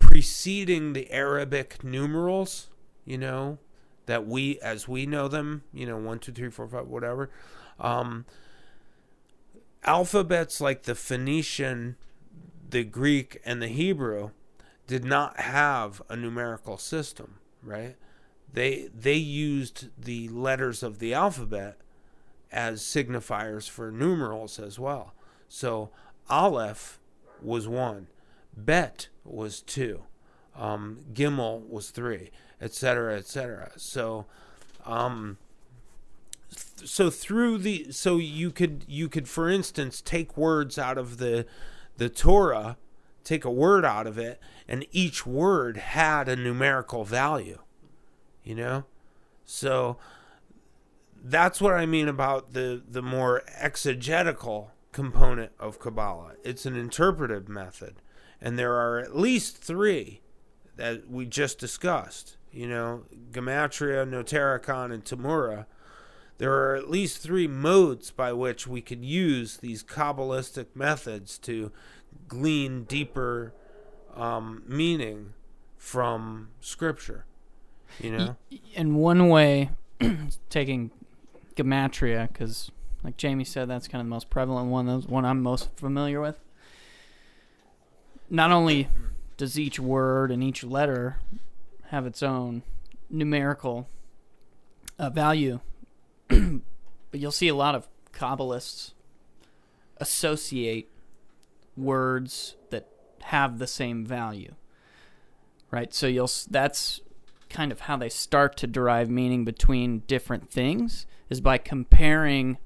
[0.00, 2.68] preceding the Arabic numerals,
[3.04, 3.58] you know,
[4.06, 7.30] that we as we know them, you know, one, two, three, four, five, whatever.
[7.78, 8.24] Um,
[9.84, 11.94] alphabets like the Phoenician,
[12.68, 14.30] the Greek, and the Hebrew
[14.88, 17.94] did not have a numerical system, right?
[18.52, 21.78] They they used the letters of the alphabet
[22.54, 25.12] as signifiers for numerals as well.
[25.48, 25.90] So
[26.30, 27.00] Aleph
[27.42, 28.06] was one,
[28.56, 30.04] Bet was two,
[30.56, 33.72] um, Gimel was three, etc., etc.
[33.76, 34.26] So,
[34.86, 35.36] um,
[36.84, 41.46] so through the so you could you could for instance take words out of the
[41.96, 42.76] the Torah,
[43.24, 47.58] take a word out of it, and each word had a numerical value.
[48.44, 48.84] You know,
[49.44, 49.96] so
[51.24, 56.34] that's what I mean about the the more exegetical component of Kabbalah.
[56.44, 57.96] It's an interpretive method,
[58.40, 60.20] and there are at least three
[60.76, 62.36] that we just discussed.
[62.52, 65.66] You know, Gematria, Notarikon, and Temura.
[66.38, 71.72] There are at least three modes by which we could use these Kabbalistic methods to
[72.28, 73.54] glean deeper
[74.14, 75.32] um, meaning
[75.76, 77.24] from Scripture.
[78.00, 78.36] You know,
[78.74, 79.70] and one way,
[80.50, 80.90] taking
[81.56, 82.70] gematria because,
[83.02, 84.86] like Jamie said, that's kind of the most prevalent one.
[84.86, 86.38] That's one I'm most familiar with.
[88.30, 88.88] Not only
[89.36, 91.18] does each word and each letter
[91.88, 92.62] have its own
[93.10, 93.88] numerical
[94.98, 95.60] uh, value,
[96.28, 96.40] but
[97.12, 98.92] you'll see a lot of Kabbalists
[99.98, 100.90] associate
[101.76, 102.88] words that
[103.22, 104.54] have the same value.
[105.70, 105.92] Right?
[105.92, 107.00] So you'll that's
[107.48, 112.58] kind of how they start to derive meaning between different things is by comparing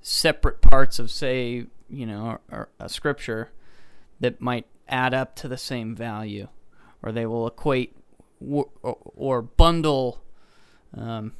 [0.00, 2.38] separate parts of, say, you know,
[2.80, 3.50] a, scripture
[4.20, 6.48] that might add up to the same value,
[7.02, 7.94] or they will equate
[8.40, 10.22] w- or, or bundle
[10.96, 11.32] um,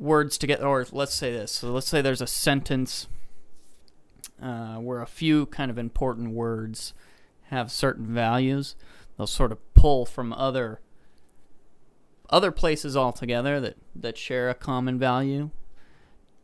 [0.00, 0.66] words together.
[0.66, 1.52] Or let's say this.
[1.52, 3.06] So let's say there's a sentence
[4.42, 6.92] uh, where a few kind of important words
[7.50, 8.74] have certain values.
[9.16, 10.80] They'll sort of pull from other
[12.30, 15.50] other places altogether that, that share a common value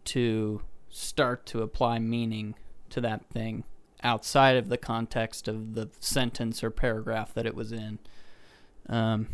[0.05, 2.55] to start to apply meaning
[2.91, 3.65] to that thing
[4.03, 7.99] outside of the context of the sentence or paragraph that it was in.
[8.89, 9.29] Um,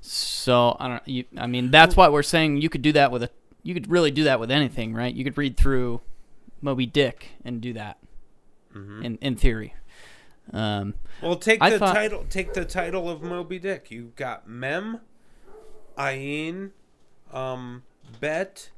[0.00, 1.08] so I don't.
[1.08, 3.30] You, I mean, that's why we're saying you could do that with a.
[3.62, 5.14] You could really do that with anything, right?
[5.14, 6.00] You could read through
[6.60, 7.98] Moby Dick and do that
[8.74, 9.04] Mhm.
[9.04, 9.74] in in theory.
[10.52, 12.24] Um, Well, take I the thought- title.
[12.28, 13.90] Take the title of Moby Dick.
[13.90, 15.00] You've got Mem,
[15.96, 16.70] Ayin,
[17.32, 17.82] um,
[18.20, 18.70] Bet,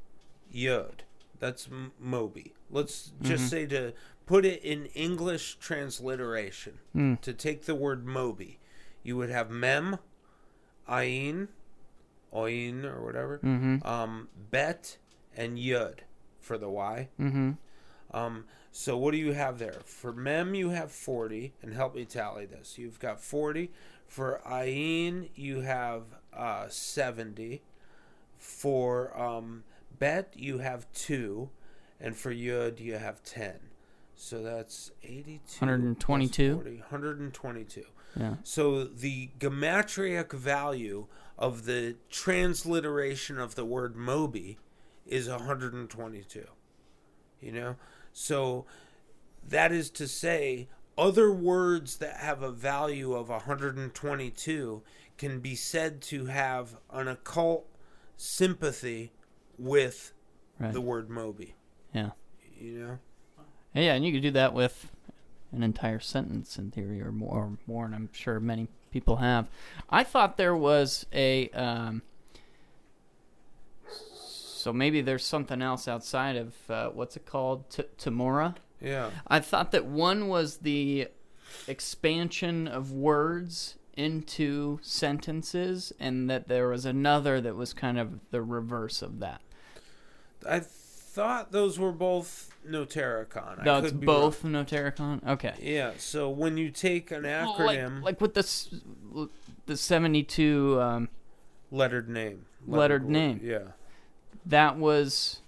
[0.51, 1.03] Yod.
[1.39, 2.53] That's M- Moby.
[2.69, 3.49] Let's just Mhm.
[3.49, 3.93] say to
[4.25, 6.79] put it in English transliteration.
[6.93, 8.59] hmm, To take the word Moby,
[9.03, 9.97] you would have Mem,
[10.87, 11.47] Ayin,
[12.33, 14.97] Oyin or whatever, mm-hmm, um, Bet,
[15.35, 16.03] and Yod
[16.39, 17.09] for the Y.
[17.19, 17.51] mm-hmm.
[18.11, 18.45] Um,
[18.79, 19.79] so what do you have there?
[19.85, 22.77] For Mem, you have 40, and help me tally this.
[22.77, 23.71] You've got 40.
[24.05, 27.63] For Ayin, you have uh, 70.
[28.37, 29.63] For um,
[29.97, 31.49] Bet, you have 2.
[31.99, 33.55] And for Yud, you have 10.
[34.13, 35.39] So that's 82.
[35.43, 36.53] plus 122?
[36.53, 37.83] 40, 122.
[38.15, 38.35] Yeah.
[38.43, 44.59] So the gematriac value of the transliteration of the word Moby
[45.07, 46.45] is 122.
[47.41, 47.75] You know?
[48.17, 48.65] So
[49.47, 54.81] that is to say, other words that have a value of 122
[55.19, 57.67] can be said to have an occult
[58.17, 59.11] sympathy
[59.59, 60.13] with
[60.57, 60.73] Right.
[60.73, 61.53] the word Moby.
[61.93, 62.11] Yeah.
[62.59, 62.99] You know?
[63.75, 64.91] Yeah, and you could do that with
[65.51, 69.47] an entire sentence in theory, or more, or more, and I'm sure many people have.
[69.91, 71.49] I thought there was a.
[71.49, 72.01] Um,
[74.67, 78.55] so maybe there's something else outside of uh, what's it called, T- Temura.
[78.81, 79.11] Yeah.
[79.25, 81.07] I thought that one was the
[81.69, 88.41] expansion of words into sentences, and that there was another that was kind of the
[88.41, 89.39] reverse of that.
[90.45, 93.65] I thought those were both Notarikon.
[93.65, 94.05] It's could wrong.
[94.05, 95.25] both Notarikon.
[95.25, 95.53] Okay.
[95.61, 99.29] Yeah, so when you take an acronym, like, like with the
[99.65, 101.07] the seventy two, um,
[101.71, 103.39] lettered name, Lettered word, name.
[103.41, 103.59] Yeah,
[104.47, 105.41] that was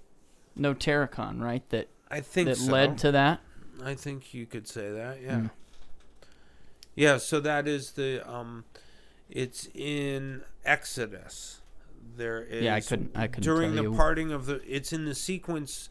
[0.55, 1.67] no Notarikon, right?
[1.69, 2.71] That I think that so.
[2.71, 3.41] led to that.
[3.83, 5.21] I think you could say that.
[5.21, 5.49] Yeah, Mm.
[6.95, 7.17] yeah.
[7.17, 8.65] So that is the um,
[9.29, 11.62] it's in Exodus.
[12.17, 13.95] There is Yeah, I couldn't- I couldn't during the you.
[13.95, 14.62] parting of the.
[14.67, 15.89] It's in the sequence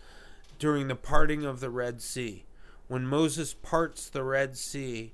[0.59, 2.45] during the parting of the Red Sea.
[2.89, 5.13] When Moses parts the Red Sea,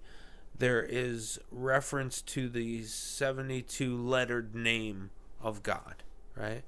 [0.56, 6.02] there is reference to the 72 lettered name of God,
[6.36, 6.62] right?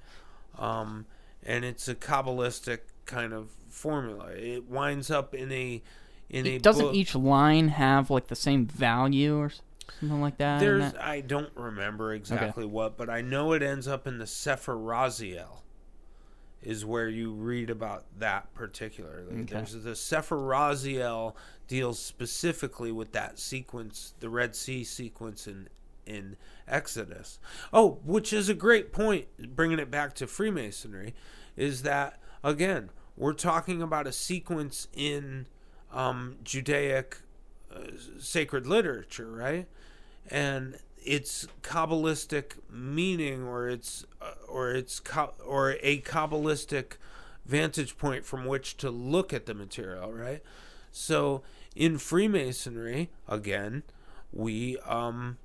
[0.58, 1.06] Um,
[1.46, 4.26] and it's a Kabbalistic kind of formula.
[4.32, 5.82] It winds up in a
[6.28, 6.94] in a E- Doesn't book.
[6.94, 9.50] each line have like the same value or
[10.00, 10.60] something like that?
[10.60, 11.02] There's that?
[11.02, 15.60] I don't remember exactly what, but I know it ends up in the Sefer Raziel.
[16.62, 19.42] Is where you read about that particularly.
[19.42, 19.54] Okay.
[19.54, 21.34] There's the Sefer Raziel
[21.68, 25.68] deals specifically with that sequence, the Red Sea sequence in
[26.06, 26.36] in
[26.68, 27.38] Exodus.
[27.72, 29.26] Oh, which is a great point.
[29.54, 31.14] Bringing it back to Freemasonry,
[31.56, 35.46] is that again we're talking about a sequence in
[35.92, 37.18] um, Judaic
[37.74, 37.80] uh,
[38.18, 39.66] sacred literature, right?
[40.30, 45.00] and its kabbalistic meaning or its uh, or its
[45.44, 46.94] or a kabbalistic
[47.44, 50.42] vantage point from which to look at the material right
[50.90, 51.42] so
[51.76, 53.84] in freemasonry again
[54.32, 55.38] we um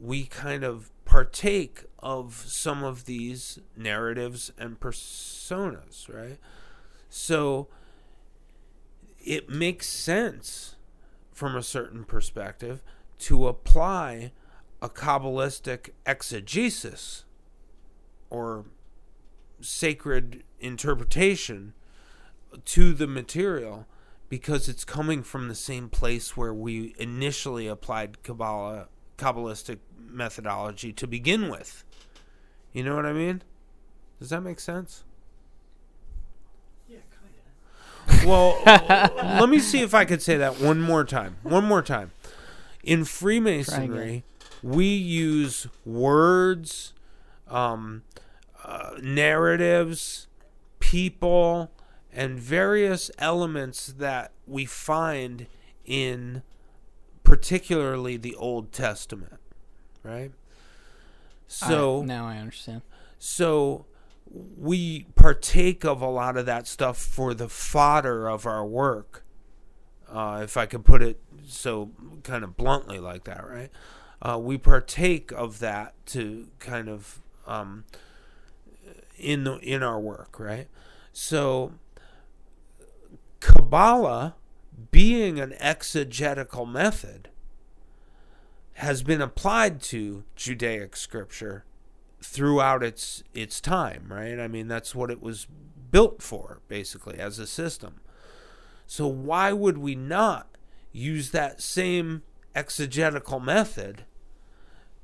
[0.00, 6.38] we kind of partake of some of these narratives and personas right?
[7.08, 7.68] So
[9.24, 10.76] it makes sense
[11.32, 12.82] from a certain perspective
[13.18, 14.32] to apply
[14.80, 17.24] a Kabbalistic exegesis
[18.30, 18.64] or
[19.60, 21.74] sacred interpretation
[22.64, 23.86] to the material
[24.28, 28.88] because it's coming from the same place where we initially applied Kabbalah
[29.20, 31.84] Kabbalistic methodology to begin with.
[32.72, 33.42] You know what I mean?
[34.18, 35.04] Does that make sense?
[36.88, 38.24] Yeah, kind of.
[38.24, 38.60] Well,
[39.40, 41.36] let me see if I could say that one more time.
[41.42, 42.12] One more time.
[42.82, 44.24] In Freemasonry,
[44.62, 46.94] we use words,
[47.48, 48.02] um,
[48.64, 50.28] uh, narratives,
[50.78, 51.70] people,
[52.12, 55.46] and various elements that we find
[55.84, 56.42] in
[57.30, 59.38] particularly the Old Testament,
[60.02, 60.32] right?
[61.46, 62.82] So I, now I understand.
[63.20, 63.86] so
[64.32, 69.24] we partake of a lot of that stuff for the fodder of our work.
[70.08, 71.92] Uh, if I could put it so
[72.24, 73.70] kind of bluntly like that, right?
[74.20, 77.84] Uh, we partake of that to kind of um,
[79.16, 80.66] in the in our work, right?
[81.12, 81.74] So
[83.38, 84.34] Kabbalah,
[84.90, 87.28] being an exegetical method,
[88.74, 91.64] has been applied to Judaic scripture
[92.22, 94.38] throughout its its time, right?
[94.38, 95.46] I mean, that's what it was
[95.90, 98.00] built for, basically, as a system.
[98.86, 100.56] So why would we not
[100.92, 102.22] use that same
[102.54, 104.04] exegetical method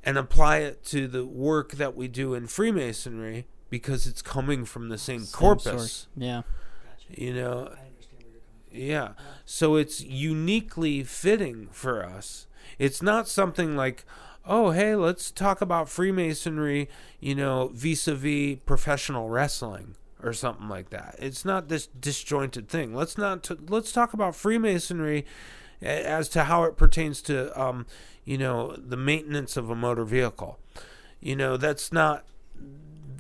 [0.03, 4.89] and apply it to the work that we do in Freemasonry because it's coming from
[4.89, 5.64] the same, Same corpus?
[5.64, 6.07] source.
[6.16, 6.43] Yeah.
[7.09, 7.74] You know,
[8.77, 9.11] yeah.
[9.45, 12.47] So it's uniquely fitting for us.
[12.79, 14.05] It's not something like,
[14.45, 16.89] oh, hey, let's talk about Freemasonry,
[17.20, 21.16] you know, vis a vis professional wrestling or something like that.
[21.18, 22.95] It's not this disjointed thing.
[22.95, 25.27] Let's not, t- let's talk about Freemasonry
[25.83, 27.87] as to how it pertains to, um,
[28.24, 30.59] you know, the maintenance of a motor vehicle.
[31.20, 32.24] You know, that's not,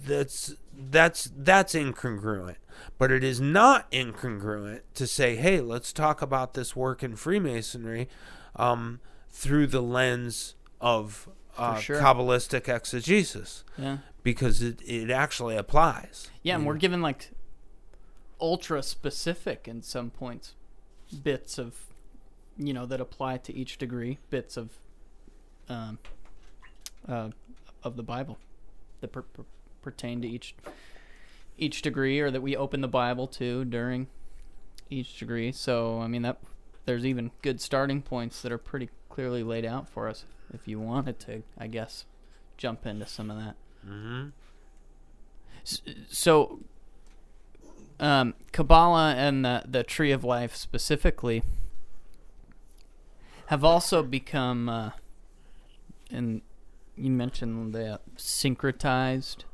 [0.04, 2.56] that's, that's, that's incongruent.
[2.98, 8.08] But it is not incongruent to say, hey, let's talk about this work in Freemasonry
[8.56, 9.00] um,
[9.30, 12.00] through the lens of uh, sure.
[12.00, 13.98] Kabbalistic exegesis Yeah.
[14.22, 16.30] because it, it actually applies.
[16.42, 17.30] Yeah, and we're given like
[18.40, 20.54] ultra specific in some points
[21.22, 21.74] bits of
[22.58, 24.70] you know that apply to each degree, bits of
[25.68, 25.98] um
[27.08, 27.30] uh
[27.82, 28.38] of the Bible
[29.00, 29.44] that per- per-
[29.82, 30.54] pertain to each
[31.58, 34.08] each degree or that we open the Bible to during
[34.90, 35.52] each degree.
[35.52, 36.38] So, I mean that
[36.84, 40.78] there's even good starting points that are pretty clearly laid out for us if you
[40.78, 42.04] wanted to, I guess,
[42.56, 43.56] jump into some of that.
[43.86, 44.28] Mm-hmm.
[46.08, 46.60] So
[47.98, 51.42] um, Kabbalah and the, the Tree of Life specifically
[53.46, 54.90] have also become, uh,
[56.10, 56.42] and
[56.96, 59.44] you mentioned the syncretized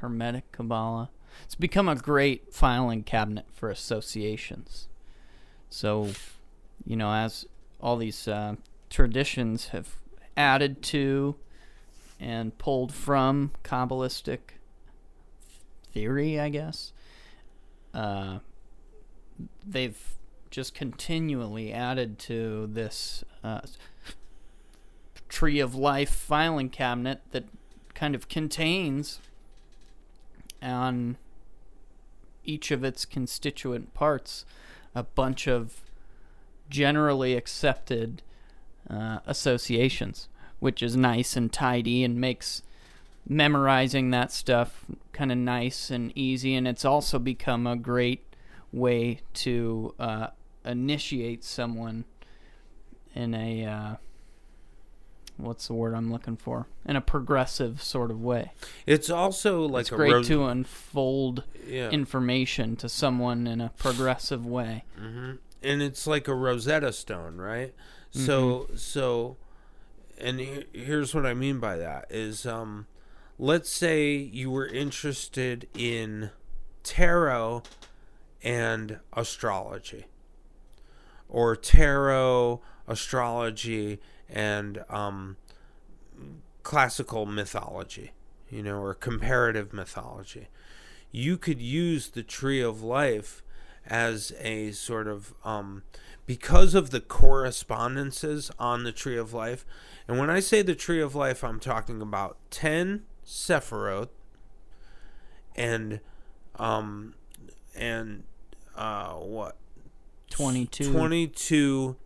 [0.00, 1.10] Hermetic Kabbalah.
[1.44, 4.88] It's become a great filing cabinet for associations.
[5.70, 6.10] So,
[6.84, 7.46] you know, as
[7.80, 8.56] all these uh,
[8.90, 9.96] traditions have
[10.36, 11.36] added to
[12.20, 14.38] and pulled from Kabbalistic
[15.92, 16.92] theory, I guess.
[17.94, 18.38] Uh,
[19.66, 19.98] they've
[20.50, 23.60] just continually added to this uh,
[25.28, 27.44] tree of life filing cabinet that
[27.94, 29.20] kind of contains
[30.62, 31.16] on
[32.48, 34.44] each of its constituent parts
[34.94, 35.82] a bunch of
[36.70, 38.22] generally accepted
[38.88, 40.28] uh, associations,
[40.58, 42.62] which is nice and tidy and makes
[43.28, 46.54] memorizing that stuff kind of nice and easy.
[46.54, 48.24] And it's also become a great
[48.72, 50.28] way to uh,
[50.64, 52.04] initiate someone
[53.14, 53.94] in a uh,
[55.38, 56.66] what's the word I'm looking for?
[56.84, 58.52] In a progressive sort of way.
[58.86, 61.90] It's also like it's a great ro- to unfold yeah.
[61.90, 64.84] information to someone in a progressive way.
[64.98, 65.32] hmm
[65.62, 67.74] And it's like a Rosetta Stone, right?
[68.10, 69.36] So so,
[70.18, 72.86] and he- here's what I mean by that is, um,
[73.38, 76.30] let's say you were interested in
[76.82, 77.62] tarot
[78.42, 80.06] and astrology,
[81.28, 85.36] or tarot, astrology, and um,
[86.62, 88.12] classical mythology,
[88.50, 90.48] you know, or comparative mythology.
[91.10, 93.42] You could use the Tree of Life
[93.86, 95.82] as a sort of um,
[96.26, 99.64] because of the correspondences on the Tree of Life.
[100.06, 104.08] And when I say the Tree of Life, I'm talking about 10 Sephiroth
[105.54, 106.00] and
[106.56, 107.14] um
[107.76, 108.22] and
[108.74, 109.56] uh what
[110.30, 110.92] 22.
[110.92, 111.96] 22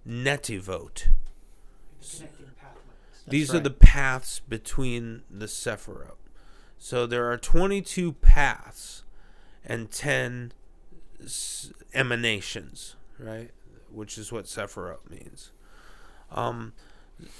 [2.03, 2.49] Netivot.
[2.59, 6.17] That's These are the paths between the Sephiroth.
[6.79, 9.05] So there are 22 paths
[9.65, 10.53] and 10
[11.95, 13.51] emanations, right?
[13.91, 15.53] Which is what Sephiroth means.
[16.31, 16.73] Um,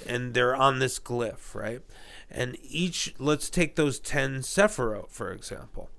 [0.07, 1.81] and they're on this glyph, right?
[2.31, 5.89] And each, let's take those 10 Sephiroth, for example.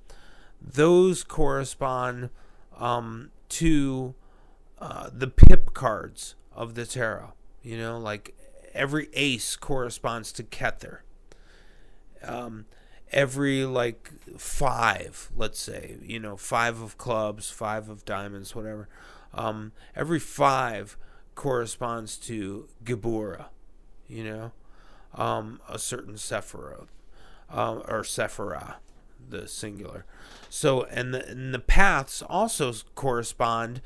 [0.61, 2.31] Those correspond
[2.79, 4.15] um, to
[4.79, 7.35] uh, the pip cards of the tarot.
[7.63, 8.35] You know, like
[8.75, 10.99] every ace corresponds to Kether.
[12.23, 12.67] Um,
[13.13, 18.89] every like five, let's say, you know, five of clubs, five of diamonds, whatever.
[19.33, 20.97] Um, every five
[21.35, 23.47] corresponds to Gebura,
[24.09, 24.53] you know,
[25.15, 26.89] um, a certain Sephiroth
[27.51, 28.77] um, or Sephirah,
[29.29, 30.05] the singular.
[30.49, 33.81] So, and the, and the paths also correspond.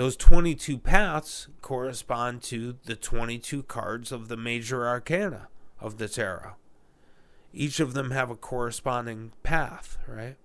[0.00, 5.48] Those 22 paths correspond to the 22 cards of the major arcana
[5.78, 6.52] of the tarot.
[7.52, 10.38] Each of them have a corresponding path, right?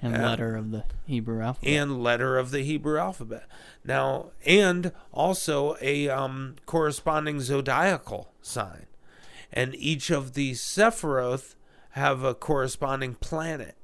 [0.00, 1.68] And Uh, letter of the Hebrew alphabet.
[1.68, 3.46] and letter of the Hebrew alphabet.
[3.84, 8.86] Now, and also a um, corresponding zodiacal sign.
[9.52, 11.54] And each of these Sephiroth
[11.90, 13.76] have a corresponding planet.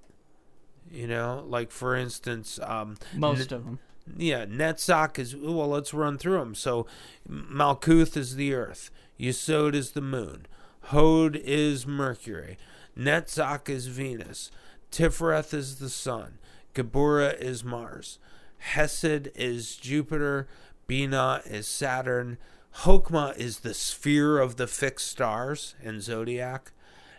[0.91, 3.79] You know, like for instance, um, Most of them.
[4.17, 5.69] Yeah, Netzach is well.
[5.69, 6.55] Let's run through them.
[6.55, 6.87] So,
[7.29, 8.91] Malkuth is the Earth.
[9.19, 10.47] Yesod is the Moon.
[10.87, 12.59] Hod is Mercury.
[12.99, 14.51] Netzach is Venus.
[14.91, 16.39] Tiferet is the Sun.
[16.75, 18.19] Geburah is Mars.
[18.59, 20.49] Hesed is Jupiter.
[20.87, 22.39] Bina is Saturn.
[22.79, 26.73] Hokmah is the sphere of the fixed stars and zodiac.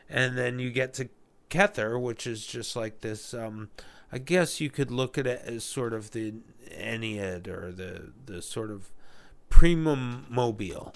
[0.09, 1.09] And then you get to
[1.49, 3.33] Kether, which is just like this.
[3.33, 3.69] Um,
[4.13, 6.35] I guess you could look at it as sort of the
[6.69, 8.91] Ennead or the the sort of
[9.49, 10.93] primum mobile,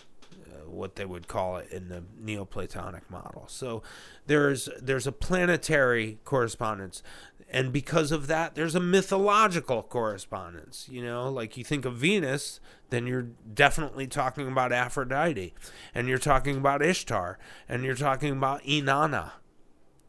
[0.47, 3.45] uh, what they would call it in the Neoplatonic model.
[3.47, 3.81] So
[4.27, 7.01] there's there's a planetary correspondence,
[7.49, 10.87] and because of that, there's a mythological correspondence.
[10.87, 12.59] You know, like you think of Venus,
[12.91, 15.55] then you're definitely talking about Aphrodite,
[15.95, 19.31] and you're talking about Ishtar, and you're talking about Inanna.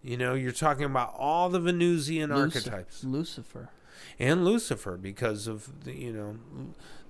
[0.03, 3.71] You know, you're talking about all the Venusian Luci- archetypes Lucifer.
[4.19, 6.37] and Lucifer because of the you know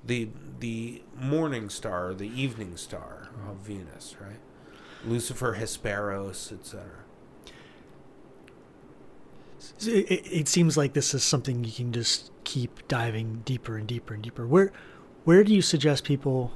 [0.04, 4.40] the the morning star, the evening star of Venus, right?
[5.04, 6.84] Lucifer, Hesperos, etc.
[9.80, 13.86] It, it, it seems like this is something you can just keep diving deeper and
[13.86, 14.46] deeper and deeper.
[14.46, 14.72] Where
[15.24, 16.52] where do you suggest people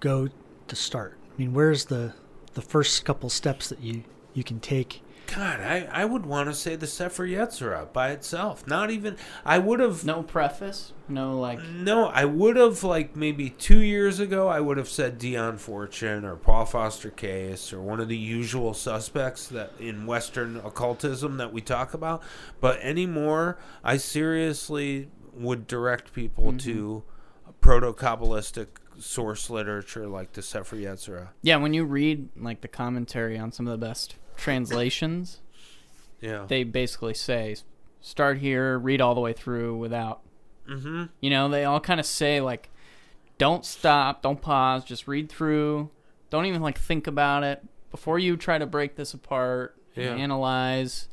[0.00, 0.28] go
[0.68, 1.18] to start?
[1.34, 2.14] I mean, where's the
[2.54, 4.04] the first couple steps that you
[4.34, 5.02] you can take?
[5.26, 8.66] God, I, I would want to say the Sefer Yetzirah by itself.
[8.66, 10.92] Not even I would have No preface.
[11.08, 11.62] No like.
[11.62, 14.48] No, I would have like maybe two years ago.
[14.48, 18.74] I would have said Dion Fortune or Paul Foster Case or one of the usual
[18.74, 22.22] suspects that in Western occultism that we talk about.
[22.60, 26.58] But anymore, I seriously would direct people mm-hmm.
[26.58, 27.02] to
[27.60, 28.66] proto kabbalistic
[28.98, 31.28] source literature like the Sefer Yetzirah.
[31.42, 35.40] Yeah, when you read like the commentary on some of the best translations,
[36.20, 36.44] Yeah.
[36.48, 37.56] they basically say
[38.00, 40.20] start here, read all the way through without.
[40.68, 41.04] mm-hmm.
[41.20, 42.70] You know, they all kind of say like,
[43.38, 45.90] don't stop, don't pause, just read through.
[46.30, 50.14] Don't even like think about it before you try to break this apart, and Yeah.
[50.16, 51.08] analyze,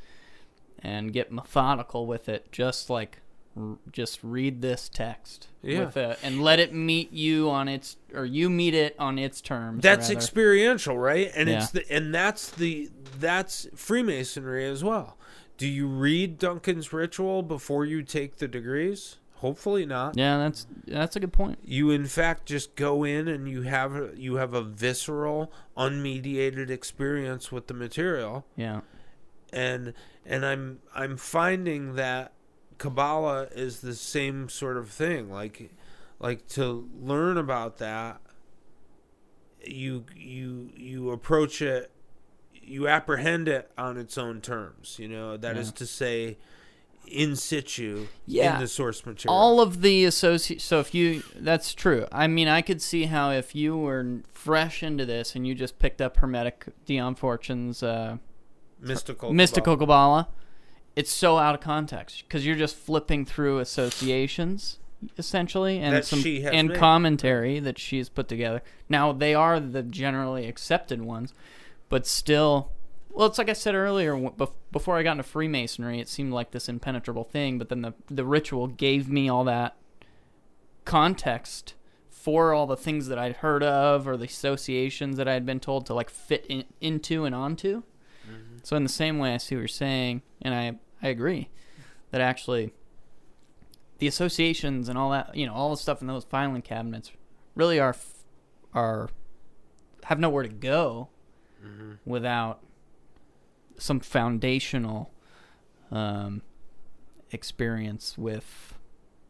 [0.79, 2.51] and get methodical with it.
[2.51, 3.19] Just like,
[3.57, 5.85] r- just read this text Yeah.
[5.85, 9.41] with it, and let it meet you on its, or you meet it on its
[9.41, 9.81] terms.
[9.83, 10.13] That's rather.
[10.13, 11.31] experiential, right?
[11.35, 11.57] And Yeah.
[11.63, 12.89] it's the and that's the
[13.19, 15.17] that's Freemasonry as well.
[15.57, 19.17] Do you read Duncan's ritual before you take the degrees?
[19.35, 20.15] Hopefully not.
[20.17, 21.59] Yeah, that's that's a good point.
[21.63, 27.51] You in fact just go in and you have you have a visceral, unmediated experience
[27.51, 28.81] with the material Yeah.
[29.51, 29.93] and
[30.25, 32.33] and I'm I'm finding that
[32.81, 35.29] Kabbalah is the same sort of thing.
[35.29, 35.71] Like
[36.19, 38.19] like to learn about that
[39.63, 41.91] you you you approach it
[42.63, 45.35] you apprehend it on its own terms, you know.
[45.37, 45.73] That is Yeah.
[45.73, 46.37] to say
[47.07, 48.55] in situ Yeah.
[48.55, 49.35] in the source material.
[49.35, 50.61] All of the associate.
[50.61, 52.05] So if you, that's true.
[52.11, 55.79] I mean, I could see how if you were fresh into this and you just
[55.79, 58.17] picked up Hermetic Dion Fortune's uh,
[58.79, 60.25] mystical mystical Kabbalah.
[60.25, 60.40] Kabbalah,
[60.95, 64.79] it's so out of context because you're just flipping through associations
[65.17, 66.77] essentially and That some and made.
[66.77, 68.61] commentary that she's put together.
[68.89, 71.33] Now they are the generally accepted ones,
[71.89, 72.71] but still.
[73.13, 74.15] Well, it's like I said earlier.
[74.71, 77.57] Before I got into Freemasonry, it seemed like this impenetrable thing.
[77.57, 79.75] But then the the ritual gave me all that
[80.85, 81.73] context
[82.09, 85.59] for all the things that I'd heard of or the associations that I had been
[85.59, 87.83] told to like fit in, into and onto.
[88.63, 91.49] So in the same way, I see what you're saying, and I I agree
[92.11, 92.73] that actually
[93.97, 97.11] the associations and all that you know all the stuff in those filing cabinets
[97.55, 97.95] really are
[98.73, 99.09] are
[100.05, 101.09] have nowhere to go
[102.05, 102.61] without
[103.77, 105.11] some foundational
[105.91, 106.41] um,
[107.31, 108.75] experience with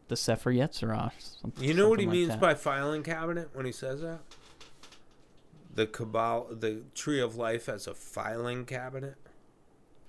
[0.08, 1.12] the Sefer Yetzirah.
[1.60, 2.39] You know what he like means that.
[2.39, 4.20] by filing cabinet when he says that?
[5.74, 9.15] The Kabbalah, the tree of life as a filing cabinet.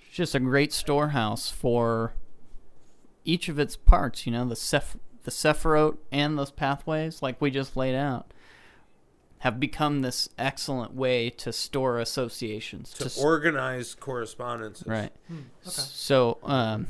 [0.00, 2.14] It's just a great storehouse for
[3.24, 4.26] each of its parts.
[4.26, 8.32] You know, the Seph- the Sephiroth and those pathways, like we just laid out,
[9.38, 14.86] have become this excellent way to store associations to s- organize correspondences.
[14.86, 15.12] right.
[15.28, 15.70] Hmm, okay.
[15.70, 16.88] So, um,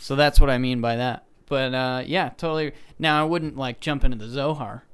[0.00, 1.24] so that's what I mean by that.
[1.48, 2.72] But uh, yeah, totally.
[2.98, 4.84] Now I wouldn't like jump into the Zohar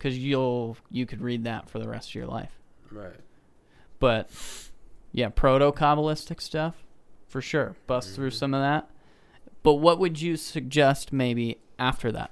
[0.00, 2.58] because you'll you could read that for the rest of your life.
[2.90, 3.20] Right.
[3.98, 4.30] But
[5.12, 6.82] yeah, proto kabbalistic stuff
[7.28, 7.76] for sure.
[7.86, 8.34] Bust through Mhm.
[8.38, 8.88] some of that.
[9.62, 12.30] But what would you suggest maybe after that?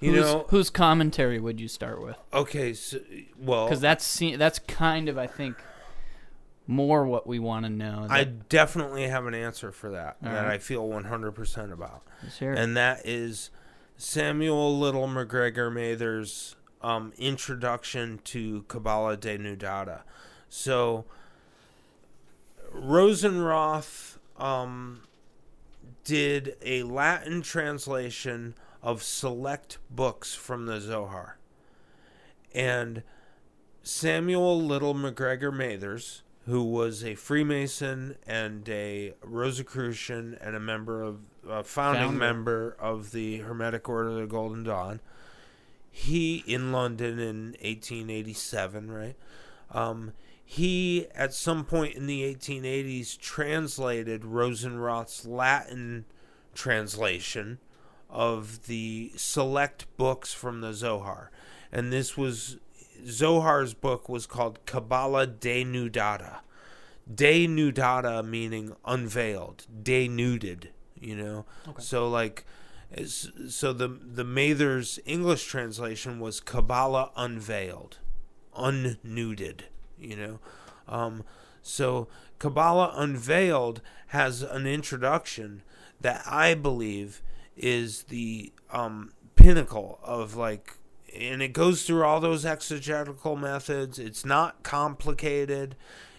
[0.00, 2.16] You whose, know, whose commentary would you start with?
[2.32, 2.98] okay, so,
[3.38, 5.56] well, Because that's that's kind of I think
[6.66, 8.06] more what we want to know.
[8.10, 10.54] I definitely have an answer for that All that right.
[10.54, 12.02] I feel 100% about.
[12.22, 12.58] let's hear it.
[12.58, 13.50] And that is
[13.96, 20.02] Samuel Liddell MacGregor Mather's um, introduction to Kabbalah Denudata.
[20.48, 21.06] So,
[22.72, 25.02] Rosenroth um,
[26.04, 31.38] did a Latin translation of select books from the Zohar.
[32.54, 33.02] And
[33.82, 41.20] Samuel Liddell MacGregor Mathers, who was a Freemason and a Rosicrucian and a member of
[41.48, 42.18] a founding Founder.
[42.18, 45.00] member of the Hermetic Order of the Golden Dawn,
[45.90, 49.16] he in London in 1887, right?
[49.70, 50.12] Um,
[50.44, 56.04] he at some point in the 1880s translated Rosenroth's Latin
[56.54, 57.58] translation
[58.08, 61.30] of the select books from the Zohar.
[61.72, 62.58] And this was
[63.04, 66.38] Zohar's book was called Kabbalah Denudata.
[67.12, 70.70] Denudata meaning unveiled, denuded,
[71.00, 71.44] you know.
[71.68, 71.82] Okay.
[71.82, 72.44] So like
[73.48, 77.98] so the the Mather's English translation was Kabbalah unveiled,
[78.56, 79.64] unnuded,
[79.98, 80.38] you know.
[80.88, 81.24] Um,
[81.62, 85.62] so Kabbalah unveiled has an introduction
[86.00, 87.22] that I believe
[87.56, 90.74] is the um, pinnacle of like
[91.14, 95.74] and it goes through all those exegetical methods it's not complicated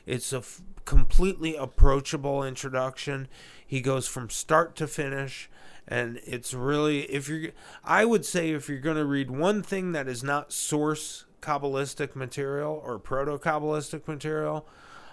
[0.06, 3.28] it's a f- completely approachable introduction.
[3.66, 5.50] He goes from start to finish
[5.88, 7.52] and it's really if you're
[7.86, 12.14] i would say if you're going to read one thing that is not source kabbalistic
[12.14, 14.68] material or proto kabbalistic material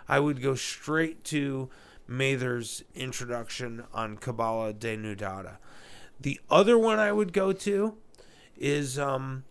[0.09, 1.71] i would go straight to
[2.09, 5.59] mather's introduction on kabbalah denudata.
[6.21, 7.97] The other one I would go to
[8.57, 9.45] is um,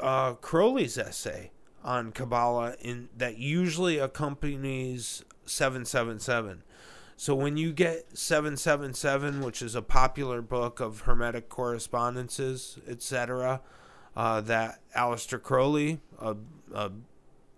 [0.00, 1.50] uh, Crowley's essay
[1.84, 6.62] on Kabbalah in that usually accompanies 777.
[7.16, 13.60] So when you get 777, which is a popular book of hermetic correspondences, etc.,
[14.16, 16.36] uh, that Aleister Crowley, a,
[16.72, 16.92] a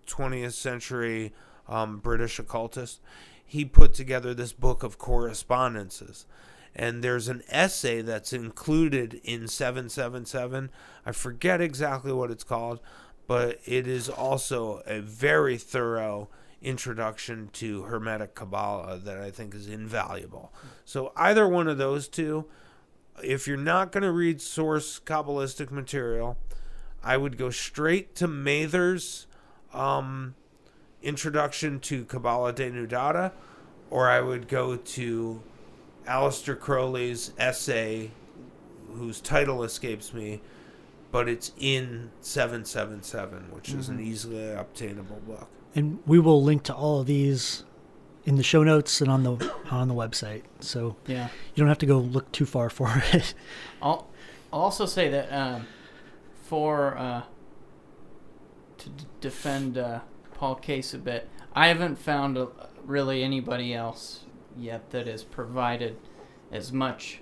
[0.06, 1.32] 20th century
[1.68, 3.00] um, British occultist,
[3.44, 6.26] he put together this book of correspondences
[6.74, 10.70] and there's an essay that's included in 777.
[11.04, 12.80] I forget exactly what it's called,
[13.26, 16.28] but it is also a very thorough
[16.62, 20.52] introduction to Hermetic Kabbalah that I think is invaluable.
[20.84, 22.46] So, either one of those two,
[23.22, 26.36] if you're not going to read source Kabbalistic material,
[27.02, 29.26] I would go straight to Mather's
[29.72, 30.34] um,
[31.02, 33.32] introduction to Kabbalah Denudata,
[33.88, 35.42] or I would go to
[36.06, 38.10] Aleister Crowley's essay,
[38.94, 40.40] whose title escapes me,
[41.10, 44.04] but it's in 777, which is an Mhm.
[44.06, 45.48] easily obtainable book.
[45.74, 47.64] And we will link to all of these
[48.24, 50.42] in the show notes and on the on the website.
[50.60, 51.28] So yeah.
[51.54, 53.34] you don't have to go look too far for it.
[53.80, 54.08] I'll,
[54.52, 55.66] I'll also say that um,
[56.44, 57.22] for uh,
[58.78, 60.00] to d- defend uh,
[60.34, 62.46] Paul Case a bit, I haven't found uh
[62.84, 64.24] really anybody else
[64.56, 65.96] yet that has provided
[66.50, 67.20] as much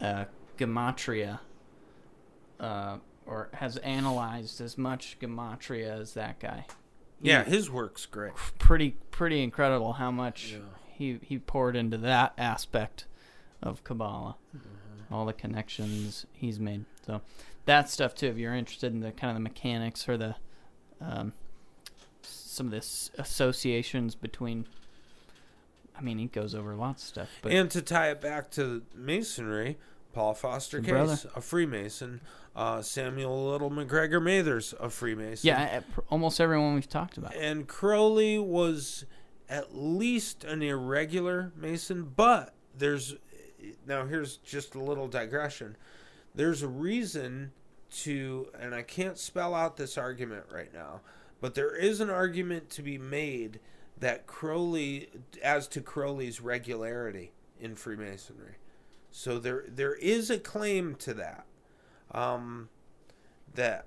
[0.00, 0.24] uh,
[0.56, 1.40] gematria
[2.58, 6.66] uh, or has analyzed as much gematria as that guy.
[7.20, 8.32] Yeah, his work's great.
[8.58, 10.58] pretty pretty incredible how much Yeah.
[10.88, 13.06] he he poured into that aspect
[13.62, 15.12] of Kabbalah, Mm-hmm.
[15.14, 16.84] all the connections he's made.
[17.06, 17.20] So
[17.64, 18.26] that stuff too.
[18.28, 20.36] If you're interested in the kind of the mechanics or the
[21.00, 21.32] um,
[22.22, 24.66] some of this associations between.
[25.96, 28.82] I mean, he goes over lots of stuff, but and to tie it back to
[28.94, 29.78] Masonry,
[30.12, 31.16] Paul Foster Case, brother.
[31.36, 32.20] a Freemason.
[32.56, 35.46] Uh, Samuel Liddell MacGregor Mathers, a Freemason.
[35.46, 35.80] yeah,
[36.10, 37.34] almost everyone we've talked about.
[37.36, 39.04] And Crowley was
[39.48, 43.14] at least an irregular Mason, but there's
[43.86, 45.76] now here's just a little digression.
[46.34, 47.52] There's a reason
[47.90, 51.00] to, and I can't spell out this argument right now,
[51.40, 53.60] but there is an argument to be made
[53.98, 55.08] that Crowley,
[55.42, 58.56] as to Crowley's regularity in Freemasonry.
[59.10, 61.46] So there there is a claim to that.
[62.12, 62.68] Um,
[63.54, 63.86] that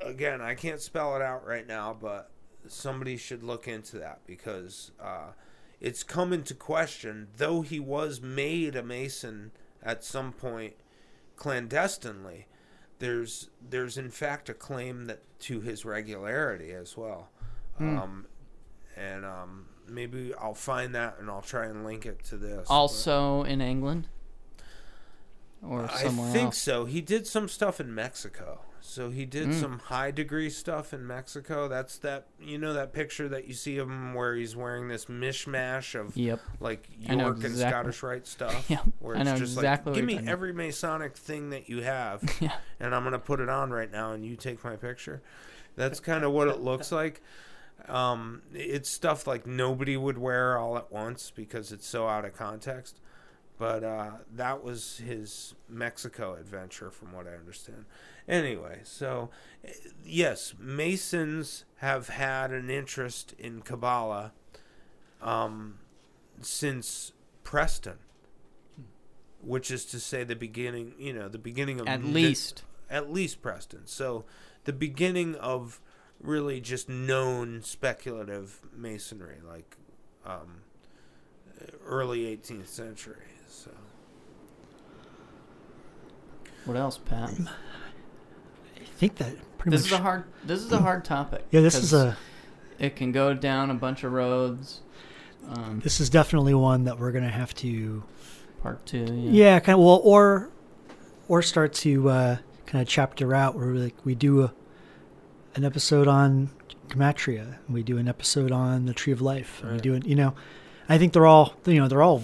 [0.00, 2.30] again I can't spell it out right now, but
[2.66, 5.32] somebody should look into that because uh,
[5.80, 7.28] it's come into question.
[7.36, 9.52] Though he was made a Mason
[9.82, 10.74] at some point
[11.36, 12.46] clandestinely,
[12.98, 17.28] there's there's in fact a claim that to his regularity as well.
[17.78, 17.98] Hmm.
[17.98, 18.26] Um,
[18.96, 22.66] and um, maybe I'll find that and I'll try and link it to this.
[22.70, 24.08] Also in England?
[25.62, 26.58] Or But I think else?
[26.58, 26.84] so.
[26.84, 28.60] He did some stuff in Mexico.
[28.80, 29.60] So he did Mm.
[29.60, 31.66] some high degree stuff in Mexico.
[31.66, 35.06] That's that you know that picture that you see of him where he's wearing this
[35.06, 36.40] mishmash of Yep.
[36.60, 37.56] like York and.
[37.56, 38.64] Scottish Rite stuff.
[38.70, 38.84] Yep.
[39.00, 41.68] Where I it's know just exactly like, give me talking about." every Masonic thing that
[41.68, 42.56] you have, Yeah.
[42.78, 45.20] and I'm gonna put it on right now, and you take my picture.
[45.74, 47.22] That's kind of what it looks like.
[47.88, 52.34] Um, it's stuff like nobody would wear all at once because it's so out of
[52.36, 53.00] context.
[53.58, 57.86] But uh, that was his Mexico adventure, from what I understand.
[58.28, 59.30] Anyway, so
[59.64, 59.70] eh,
[60.04, 64.32] yes, Masons have had an interest in Kabbalah
[65.22, 65.78] um,
[66.42, 67.12] since
[67.44, 67.96] Preston,
[69.40, 72.62] which is to say the beginning, you know, the beginning of At mi- least.
[72.90, 73.82] at least Preston.
[73.86, 74.24] So
[74.64, 75.80] the beginning of
[76.20, 79.76] really just known speculative masonry, like
[80.26, 80.62] um,
[81.86, 83.16] early 18th century.
[83.64, 83.70] So
[86.64, 87.30] What else, Pat?
[87.40, 89.92] I think that pretty This much.
[89.92, 91.44] is a hard this is a hard topic.
[91.50, 92.16] yeah, this is 'cause a
[92.78, 94.80] it can go down a bunch of roads.
[95.48, 98.02] Um, this is definitely one that we're gonna have to
[98.62, 99.04] part two.
[99.04, 99.30] Yeah.
[99.54, 100.50] yeah, kind of well or
[101.28, 102.36] or start to uh,
[102.66, 104.52] kind of chapter out where we, like we do a,
[105.54, 106.50] an episode on
[106.88, 110.06] gematria and we do an episode on the tree of life and we do it
[110.06, 110.34] you know
[110.88, 112.22] i think they're all you know they're all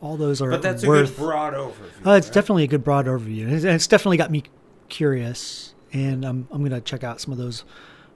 [0.00, 1.90] all those are but that's a worth good broad overview.
[2.04, 2.34] oh it's right?
[2.34, 4.42] definitely a good broad overview and it's, and it's definitely got me
[4.88, 7.64] curious and i'm, I'm gonna check out some of those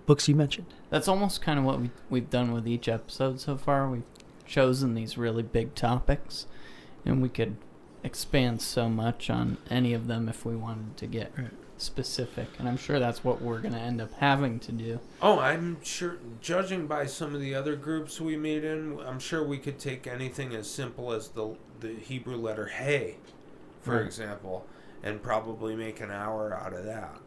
[0.06, 3.56] books you mentioned That's almost kind of what we, we've done with each episode so
[3.56, 3.88] far.
[3.88, 4.02] We've
[4.44, 6.46] chosen these really big topics,
[7.04, 7.56] and we could
[8.02, 11.50] expand so much on any of them if we wanted to get Right.
[11.80, 12.48] Specific.
[12.58, 15.00] And I'm sure that's what we're going to end up having to do.
[15.22, 16.16] Oh, I'm sure.
[16.40, 20.06] Judging by some of the other groups we meet in, I'm sure we could take
[20.06, 23.16] anything as simple as the the Hebrew letter Hey,
[23.80, 24.04] for Right.
[24.06, 24.66] example,
[25.02, 27.18] and probably make an hour out of that.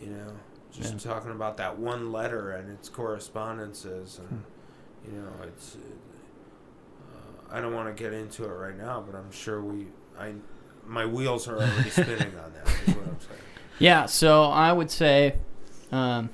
[0.00, 0.32] You know,
[0.72, 1.12] just Yeah.
[1.12, 4.44] talking about that one letter and its correspondences, and
[5.06, 5.76] you know, it's.
[5.76, 9.86] Uh, I don't want to get into it right now, but I'm sure we.
[10.18, 10.32] I,
[10.86, 12.66] my wheels are already spinning on that.
[12.88, 13.40] Is what I'm saying.
[13.78, 15.36] Yeah, so I would say,
[15.92, 16.30] um,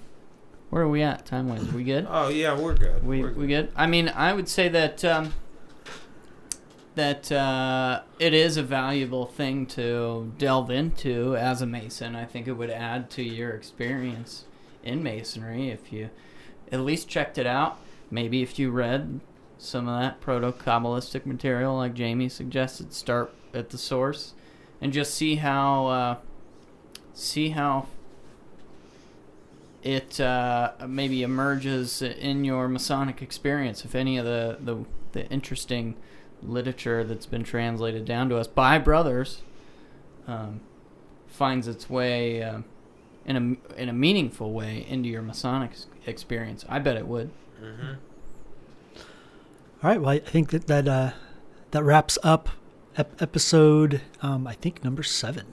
[0.70, 1.66] where are we at time wise?
[1.72, 2.07] we good?
[2.09, 3.05] Oh yeah, we're good.
[3.05, 3.70] We we're we good?
[3.76, 5.34] I mean, I would say that um,
[6.95, 12.14] that uh, it is a valuable thing to delve into as a mason.
[12.14, 14.45] I think it would add to your experience
[14.82, 16.11] in masonry if you
[16.70, 17.78] at least checked it out.
[18.11, 19.20] Maybe if you read
[19.59, 24.34] some of that proto kabbalistic material, like Jamie suggested, start at the source
[24.80, 26.16] and just see how uh,
[27.14, 27.86] see how
[29.82, 33.84] it uh, maybe emerges in your Masonic experience.
[33.84, 35.96] If any of the, the, the interesting
[36.42, 39.42] literature that's been translated down to us by brothers
[40.26, 40.60] um,
[41.28, 42.64] finds its way um
[43.24, 45.70] in a in a meaningful way into your Masonic
[46.06, 47.30] experience, I bet it would.
[47.62, 47.92] Mm-hmm.
[49.84, 51.12] all right well i think that that uh
[51.70, 52.48] that wraps up
[52.96, 55.46] ep- episode um i think number seven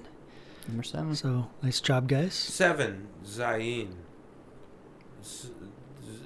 [0.69, 1.15] Number seven.
[1.15, 3.89] so nice job guys Seven, Zayin.
[5.21, 5.49] S-
[6.03, 6.19] z-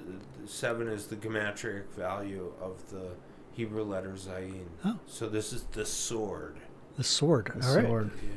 [0.46, 3.08] Seven is the gematria value of the
[3.52, 4.66] Hebrew letter Zayin.
[4.84, 4.98] Oh.
[5.06, 6.56] So this is the sword.
[6.96, 8.10] the sword The all right Sword.
[8.22, 8.30] Yeah.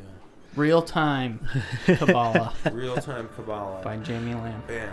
[0.55, 1.45] Real time
[1.85, 3.81] Kabbalah Real time Kabbalah.
[3.83, 4.63] by Jamie Lamb.
[4.67, 4.91] Bam.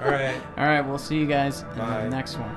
[0.00, 0.36] All right.
[0.56, 2.54] All right, we'll see you guys in the next one.